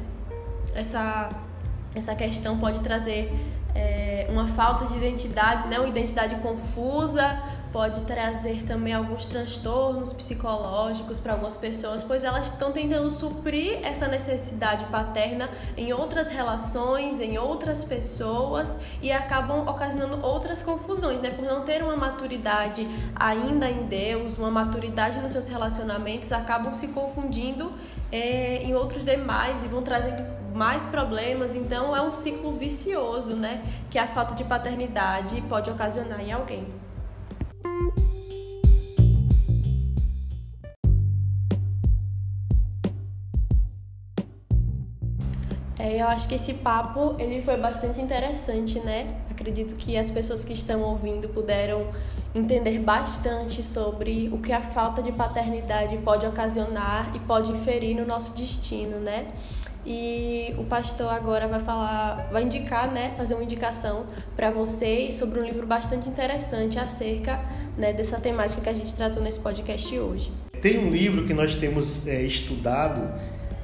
Essa 0.76 1.30
essa 1.96 2.16
questão 2.16 2.58
pode 2.58 2.82
trazer 2.82 3.32
é, 3.76 4.28
uma 4.30 4.48
falta 4.48 4.86
de 4.86 4.98
identidade, 4.98 5.68
né? 5.68 5.80
uma 5.80 5.88
identidade 5.88 6.36
confusa, 6.36 7.42
pode 7.72 8.02
trazer 8.02 8.64
também 8.64 8.94
alguns 8.94 9.26
transtornos 9.26 10.14
psicológicos 10.14 11.20
para 11.20 11.34
algumas 11.34 11.58
pessoas, 11.58 12.04
pois 12.04 12.24
elas 12.24 12.46
estão 12.46 12.72
tentando 12.72 13.10
suprir 13.10 13.80
essa 13.84 14.08
necessidade 14.08 14.86
paterna 14.86 15.50
em 15.76 15.92
outras 15.92 16.30
relações, 16.30 17.20
em 17.20 17.40
outras 17.40 17.84
pessoas 17.84 18.78
e 19.02 19.12
acabam 19.12 19.68
ocasionando 19.68 20.24
outras 20.24 20.62
confusões, 20.62 21.20
né? 21.20 21.32
Por 21.32 21.46
não 21.46 21.64
ter 21.64 21.82
uma 21.82 21.96
maturidade 21.96 22.88
ainda 23.16 23.68
em 23.68 23.88
Deus, 23.88 24.38
uma 24.38 24.52
maturidade 24.52 25.18
nos 25.20 25.32
seus 25.32 25.50
relacionamentos, 25.50 26.32
acabam 26.32 26.74
se 26.74 26.90
confundindo 26.90 27.74
é, 28.12 28.62
em 28.62 28.76
outros 28.76 29.04
demais 29.04 29.64
e 29.64 29.68
vão 29.68 29.82
trazendo 29.82 30.43
mais 30.54 30.86
problemas, 30.86 31.56
então 31.56 31.96
é 31.96 32.02
um 32.02 32.14
ciclo 32.14 32.54
vicioso, 32.54 33.36
né? 33.36 33.64
Que 33.90 33.98
a 33.98 34.08
falta 34.08 34.36
de 34.36 34.44
paternidade 34.44 35.42
pode 35.50 35.70
ocasionar 35.70 36.22
em 36.22 36.32
alguém. 36.32 36.68
É, 45.78 46.02
eu 46.02 46.08
acho 46.08 46.30
que 46.30 46.36
esse 46.36 46.54
papo 46.54 47.16
ele 47.20 47.42
foi 47.42 47.58
bastante 47.58 48.00
interessante, 48.00 48.80
né? 48.80 49.18
Acredito 49.30 49.76
que 49.76 49.98
as 49.98 50.10
pessoas 50.10 50.44
que 50.44 50.54
estão 50.54 50.82
ouvindo 50.82 51.28
puderam 51.28 51.88
entender 52.34 52.80
bastante 52.80 53.62
sobre 53.62 54.30
o 54.32 54.38
que 54.38 54.54
a 54.54 54.62
falta 54.62 55.04
de 55.04 55.12
paternidade 55.12 55.98
pode 55.98 56.26
ocasionar 56.26 57.14
e 57.14 57.20
pode 57.20 57.52
inferir 57.52 57.96
no 57.96 58.06
nosso 58.06 58.34
destino, 58.34 58.98
né? 58.98 59.28
E 59.86 60.56
o 60.58 60.64
pastor 60.64 61.12
agora 61.12 61.48
vai 61.48 61.60
falar, 61.60 62.30
vai 62.32 62.44
indicar, 62.44 62.92
né, 62.92 63.14
fazer 63.18 63.34
uma 63.34 63.44
indicação 63.44 64.06
para 64.36 64.50
vocês 64.50 65.16
sobre 65.16 65.40
um 65.40 65.44
livro 65.44 65.68
bastante 65.68 66.08
interessante 66.08 66.80
acerca 66.80 67.40
né, 67.78 67.92
dessa 67.92 68.18
temática 68.20 68.62
que 68.62 68.70
a 68.70 68.74
gente 68.74 68.94
tratou 68.94 69.22
nesse 69.22 69.40
podcast 69.40 69.98
hoje. 70.00 70.32
Tem 70.62 70.80
um 70.80 70.90
livro 70.90 71.26
que 71.26 71.34
nós 71.34 71.56
temos 71.56 72.08
é, 72.08 72.22
estudado 72.22 73.12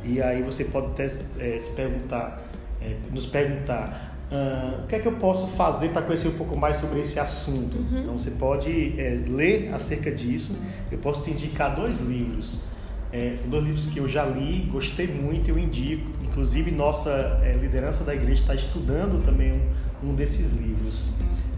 e 0.03 0.21
aí 0.21 0.41
você 0.41 0.65
pode 0.65 0.87
até 0.87 1.05
é, 1.39 1.57
se 1.59 1.71
perguntar, 1.71 2.41
é, 2.81 2.95
nos 3.11 3.25
perguntar, 3.25 4.17
uh, 4.31 4.83
o 4.83 4.87
que 4.87 4.95
é 4.95 4.99
que 4.99 5.07
eu 5.07 5.13
posso 5.13 5.47
fazer 5.47 5.89
para 5.89 6.01
conhecer 6.01 6.27
um 6.27 6.37
pouco 6.37 6.57
mais 6.57 6.77
sobre 6.77 6.99
esse 6.99 7.19
assunto? 7.19 7.77
Uhum. 7.77 8.01
Então 8.01 8.19
você 8.19 8.31
pode 8.31 8.99
é, 8.99 9.19
ler 9.27 9.73
acerca 9.73 10.11
disso. 10.11 10.57
Eu 10.91 10.97
posso 10.97 11.23
te 11.23 11.31
indicar 11.31 11.75
dois 11.75 11.99
livros. 11.99 12.59
É, 13.11 13.35
são 13.37 13.49
dois 13.49 13.65
livros 13.65 13.85
que 13.87 13.99
eu 13.99 14.07
já 14.07 14.25
li, 14.25 14.67
gostei 14.71 15.07
muito, 15.07 15.49
eu 15.49 15.57
indico. 15.57 16.09
Inclusive 16.23 16.71
nossa 16.71 17.39
é, 17.43 17.53
liderança 17.53 18.03
da 18.03 18.13
igreja 18.13 18.41
está 18.41 18.55
estudando 18.55 19.23
também 19.23 19.53
um, 20.03 20.09
um 20.09 20.13
desses 20.13 20.51
livros. 20.51 21.05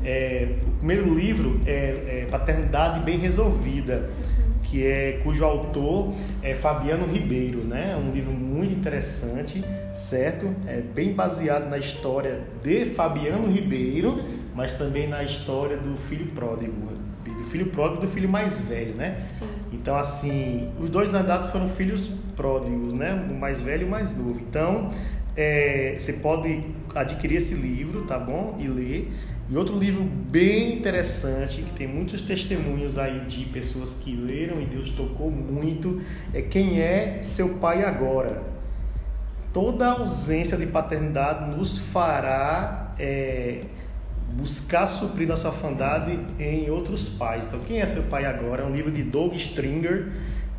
É, 0.03 0.55
o 0.65 0.71
primeiro 0.77 1.13
livro 1.13 1.61
é, 1.65 2.23
é 2.23 2.27
Paternidade 2.29 3.01
Bem 3.01 3.17
Resolvida 3.17 4.09
que 4.71 4.87
é 4.87 5.19
cujo 5.21 5.43
autor 5.43 6.13
é 6.41 6.55
Fabiano 6.55 7.05
Ribeiro, 7.05 7.59
né? 7.59 7.93
Um 7.97 8.11
livro 8.11 8.31
muito 8.31 8.73
interessante, 8.73 9.61
certo? 9.93 10.49
É 10.65 10.79
bem 10.79 11.13
baseado 11.13 11.69
na 11.69 11.77
história 11.77 12.39
de 12.63 12.85
Fabiano 12.85 13.51
Ribeiro, 13.51 14.23
mas 14.55 14.73
também 14.73 15.09
na 15.09 15.23
história 15.23 15.75
do 15.75 15.97
filho 15.97 16.27
pródigo, 16.27 16.71
do 17.29 17.43
filho 17.45 17.67
pródigo 17.67 18.03
e 18.03 18.07
do 18.07 18.11
filho 18.11 18.27
mais 18.27 18.61
velho, 18.61 18.95
né? 18.95 19.23
Sim. 19.27 19.47
Então 19.71 19.95
assim, 19.95 20.69
os 20.79 20.89
dois 20.89 21.11
na 21.11 21.19
verdade 21.19 21.51
foram 21.51 21.67
filhos 21.67 22.07
pródigos, 22.35 22.93
né? 22.93 23.27
O 23.29 23.33
mais 23.33 23.61
velho 23.61 23.83
e 23.83 23.85
o 23.85 23.89
mais 23.89 24.15
novo. 24.15 24.39
Então, 24.39 24.91
é, 25.35 25.95
você 25.97 26.13
pode 26.13 26.63
adquirir 26.95 27.37
esse 27.37 27.53
livro, 27.53 28.03
tá 28.05 28.17
bom? 28.17 28.57
E 28.59 28.67
ler. 28.67 29.11
E 29.49 29.57
outro 29.57 29.77
livro 29.77 30.03
bem 30.03 30.77
interessante, 30.77 31.61
que 31.61 31.73
tem 31.73 31.85
muitos 31.85 32.21
testemunhos 32.21 32.97
aí 32.97 33.19
de 33.21 33.43
pessoas 33.45 33.93
que 33.93 34.15
leram 34.15 34.61
e 34.61 34.65
Deus 34.65 34.91
tocou 34.91 35.29
muito, 35.29 36.01
é 36.33 36.41
Quem 36.41 36.79
é 36.79 37.19
Seu 37.21 37.55
Pai 37.55 37.83
Agora? 37.83 38.41
Toda 39.53 39.91
ausência 39.91 40.57
de 40.57 40.67
paternidade 40.67 41.53
nos 41.53 41.77
fará 41.77 42.95
é, 42.97 43.59
buscar 44.33 44.87
suprir 44.87 45.27
nossa 45.27 45.47
orfandade 45.49 46.19
em 46.39 46.69
outros 46.69 47.09
pais. 47.09 47.47
Então, 47.47 47.59
Quem 47.59 47.81
é 47.81 47.85
Seu 47.85 48.03
Pai 48.03 48.25
Agora? 48.25 48.63
É 48.63 48.65
um 48.65 48.73
livro 48.73 48.91
de 48.91 49.03
Doug 49.03 49.33
Stringer. 49.35 50.11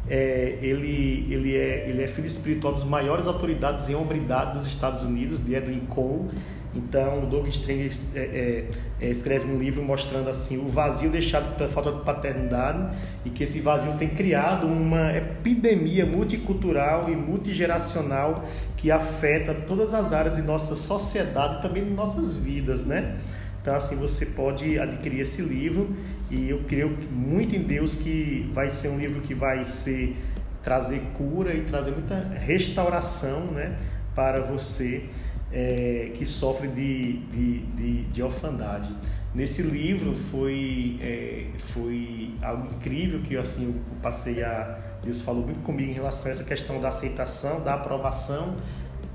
É, 0.09 0.59
ele, 0.61 1.27
ele, 1.31 1.57
é, 1.57 1.89
ele 1.89 2.03
é 2.03 2.09
filho 2.09 2.27
espiritual 2.27 2.75
dos 2.75 2.85
maiores 2.85 3.27
autoridades 3.27 3.89
em 3.89 3.95
hombridade 3.95 4.59
dos 4.59 4.67
Estados 4.67 5.03
Unidos, 5.03 5.39
de 5.39 5.55
Edwin 5.55 5.81
Cole. 5.87 6.31
Então, 6.75 7.27
Doug 7.29 7.47
Stringer 7.49 7.93
é, 8.15 8.19
é, 8.19 8.71
é, 9.01 9.11
escreve 9.11 9.47
um 9.47 9.59
livro 9.59 9.83
mostrando 9.83 10.31
assim 10.31 10.57
o 10.57 10.69
vazio 10.69 11.11
deixado 11.11 11.55
pela 11.57 11.69
falta 11.69 11.93
de 11.93 12.01
paternidade 12.01 12.97
e 13.27 13.31
que 13.31 13.45
esse 13.45 13.61
vazio 13.61 13.93
tem 13.99 14.09
criado 14.09 14.67
uma 14.67 15.15
epidemia 15.15 16.07
multicultural 16.07 17.11
e 17.11 17.17
multigeracional 17.17 18.43
que 18.77 18.91
afeta 18.91 19.53
todas 19.53 19.93
as 19.93 20.13
áreas 20.13 20.37
de 20.37 20.43
nossa 20.43 20.75
sociedade 20.75 21.59
e 21.59 21.63
também 21.63 21.85
de 21.85 21.91
nossas 21.91 22.33
vidas, 22.33 22.87
né? 22.87 23.19
Então, 23.63 23.77
assim, 23.77 23.95
você 23.95 24.27
pode 24.27 24.77
adquirir 24.77 25.21
esse 25.21 25.41
livro 25.41 25.95
e 26.29 26.51
eu 26.51 26.65
creio 26.65 26.91
muito 27.13 27.55
em 27.55 27.63
Deus 27.63 27.95
que 27.95 28.51
vai 28.53 28.69
ser 28.69 28.89
um 28.89 28.99
livro 28.99 29.21
que 29.21 29.35
vai 29.35 29.65
ser 29.65 30.17
trazer 30.65 31.01
cura 31.15 31.55
e 31.55 31.63
trazer 31.63 31.93
muita 31.93 32.17
restauração, 32.39 33.53
né, 33.53 33.77
para 34.17 34.41
você 34.41 35.05
é, 35.53 36.11
que 36.15 36.27
sofre 36.27 36.67
de, 36.67 37.19
de, 37.19 37.59
de, 37.67 38.03
de, 38.05 38.23
orfandade. 38.23 38.95
Nesse 39.33 39.63
livro 39.63 40.15
foi, 40.15 40.99
é, 41.01 41.47
foi 41.73 42.35
algo 42.43 42.75
incrível 42.75 43.21
que 43.21 43.37
assim, 43.37 43.67
eu 43.67 43.75
passei 44.03 44.43
a. 44.43 44.79
Deus 45.03 45.23
falou 45.23 45.45
muito 45.45 45.61
comigo 45.61 45.91
em 45.91 45.95
relação 45.95 46.29
a 46.29 46.31
essa 46.33 46.45
questão 46.45 46.81
da 46.81 46.89
aceitação, 46.89 47.63
da 47.63 47.75
aprovação, 47.75 48.57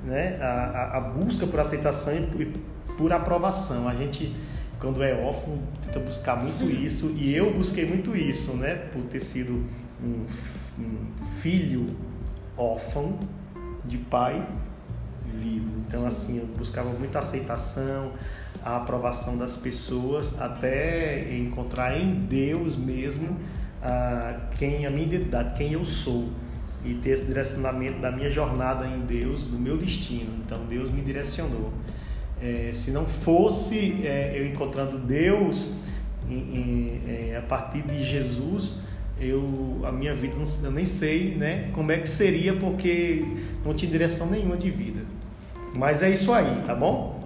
né? 0.03 0.37
a, 0.41 0.47
a, 0.47 0.97
a 0.97 1.01
busca 1.01 1.47
por 1.47 1.59
aceitação 1.59 2.13
e 2.13 2.21
por 2.97 3.13
aprovação. 3.13 3.87
A 3.87 3.95
gente, 3.95 4.35
quando 4.79 5.03
é 5.03 5.13
órfão, 5.13 5.59
tenta 5.83 5.99
buscar 5.99 6.35
muito 6.35 6.65
isso 6.69 7.13
e 7.15 7.33
eu 7.33 7.53
busquei 7.53 7.85
muito 7.85 8.15
isso, 8.15 8.53
né? 8.55 8.75
por 8.75 9.03
ter 9.03 9.19
sido 9.19 9.63
um, 10.03 10.25
um 10.79 11.07
filho 11.41 11.85
órfão 12.57 13.19
de 13.85 13.97
pai 13.97 14.45
vivo. 15.25 15.69
Então, 15.87 16.01
Sim. 16.01 16.07
assim, 16.07 16.37
eu 16.39 16.45
buscava 16.45 16.89
muita 16.89 17.19
aceitação, 17.19 18.11
a 18.63 18.77
aprovação 18.77 19.37
das 19.37 19.55
pessoas, 19.55 20.39
até 20.41 21.35
encontrar 21.35 21.97
em 21.97 22.13
Deus 22.15 22.75
mesmo 22.75 23.37
a, 23.81 24.49
quem 24.57 24.85
a 24.85 24.89
minha 24.89 25.05
identidade, 25.05 25.55
quem 25.57 25.73
eu 25.73 25.85
sou. 25.85 26.29
E 26.85 26.93
ter 26.93 27.09
esse 27.09 27.25
direcionamento 27.25 27.99
da 27.99 28.11
minha 28.11 28.29
jornada 28.29 28.85
em 28.85 28.99
Deus, 29.01 29.45
do 29.45 29.59
meu 29.59 29.77
destino. 29.77 30.31
Então, 30.45 30.65
Deus 30.67 30.89
me 30.89 31.01
direcionou. 31.01 31.73
É, 32.41 32.71
se 32.73 32.91
não 32.91 33.05
fosse 33.05 34.05
é, 34.05 34.33
eu 34.35 34.45
encontrando 34.45 34.99
Deus 34.99 35.73
em, 36.29 36.35
em, 36.35 37.01
é, 37.07 37.37
a 37.37 37.41
partir 37.41 37.81
de 37.81 38.03
Jesus, 38.03 38.79
eu 39.19 39.81
a 39.83 39.91
minha 39.91 40.13
vida 40.13 40.35
eu 40.63 40.71
nem 40.71 40.85
sei 40.85 41.35
né 41.35 41.71
como 41.73 41.91
é 41.91 41.97
que 41.97 42.07
seria 42.07 42.53
porque 42.53 43.25
não 43.65 43.73
tinha 43.73 43.89
direção 43.89 44.29
nenhuma 44.29 44.55
de 44.55 44.69
vida 44.69 45.01
mas 45.77 46.01
é 46.01 46.09
isso 46.09 46.33
aí, 46.33 46.63
tá 46.65 46.73
bom? 46.73 47.23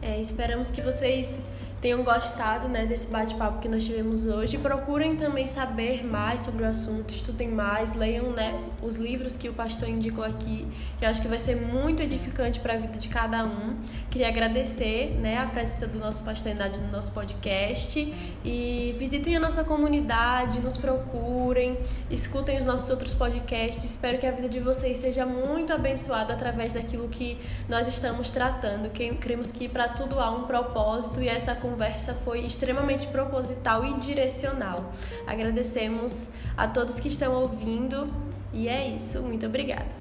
É, 0.00 0.18
esperamos 0.18 0.70
que 0.70 0.80
vocês 0.80 1.44
tenham 1.80 2.04
gostado 2.04 2.68
né, 2.68 2.84
desse 2.84 3.06
bate-papo 3.06 3.58
que 3.60 3.68
nós 3.68 3.84
tivemos 3.84 4.26
hoje. 4.26 4.58
Procurem 4.58 5.16
também 5.16 5.46
saber 5.46 6.04
mais 6.04 6.42
sobre 6.42 6.64
o 6.64 6.66
assunto, 6.66 7.12
estudem 7.12 7.48
mais, 7.48 7.94
leiam 7.94 8.30
né, 8.32 8.60
os 8.82 8.96
livros 8.96 9.36
que 9.36 9.48
o 9.48 9.52
pastor 9.52 9.88
indicou 9.88 10.22
aqui, 10.22 10.66
que 10.98 11.04
eu 11.04 11.08
acho 11.08 11.22
que 11.22 11.28
vai 11.28 11.38
ser 11.38 11.56
muito 11.56 12.02
edificante 12.02 12.60
para 12.60 12.74
a 12.74 12.76
vida 12.76 12.98
de 12.98 13.08
cada 13.08 13.44
um. 13.44 13.76
Queria 14.10 14.28
agradecer 14.28 15.18
né, 15.20 15.38
a 15.38 15.46
presença 15.46 15.86
do 15.86 15.98
nosso 15.98 16.22
pastor 16.22 16.52
Inádio 16.52 16.82
no 16.82 16.92
nosso 16.92 17.12
podcast 17.12 18.14
e 18.44 18.94
visitem 18.98 19.36
a 19.36 19.40
nossa 19.40 19.64
comunidade, 19.64 20.60
nos 20.60 20.76
procurem, 20.76 21.78
escutem 22.10 22.58
os 22.58 22.64
nossos 22.64 22.90
outros 22.90 23.14
podcasts. 23.14 23.84
Espero 23.84 24.18
que 24.18 24.26
a 24.26 24.30
vida 24.30 24.50
de 24.50 24.60
vocês 24.60 24.98
seja 24.98 25.24
muito 25.24 25.72
abençoada 25.72 26.34
através 26.34 26.74
daquilo 26.74 27.08
que 27.08 27.38
nós 27.68 27.88
estamos 27.88 28.30
tratando. 28.30 28.90
Queremos 28.90 29.50
que 29.50 29.66
para 29.66 29.88
tudo 29.88 30.20
há 30.20 30.30
um 30.30 30.44
propósito 30.44 31.22
e 31.22 31.28
essa 31.28 31.54
comunidade 31.54 31.69
conversa 31.70 32.14
foi 32.14 32.40
extremamente 32.40 33.06
proposital 33.06 33.84
e 33.84 33.94
direcional. 33.94 34.92
Agradecemos 35.26 36.28
a 36.56 36.66
todos 36.66 36.98
que 36.98 37.08
estão 37.08 37.34
ouvindo 37.34 38.12
e 38.52 38.68
é 38.68 38.88
isso. 38.88 39.22
Muito 39.22 39.46
obrigada. 39.46 39.99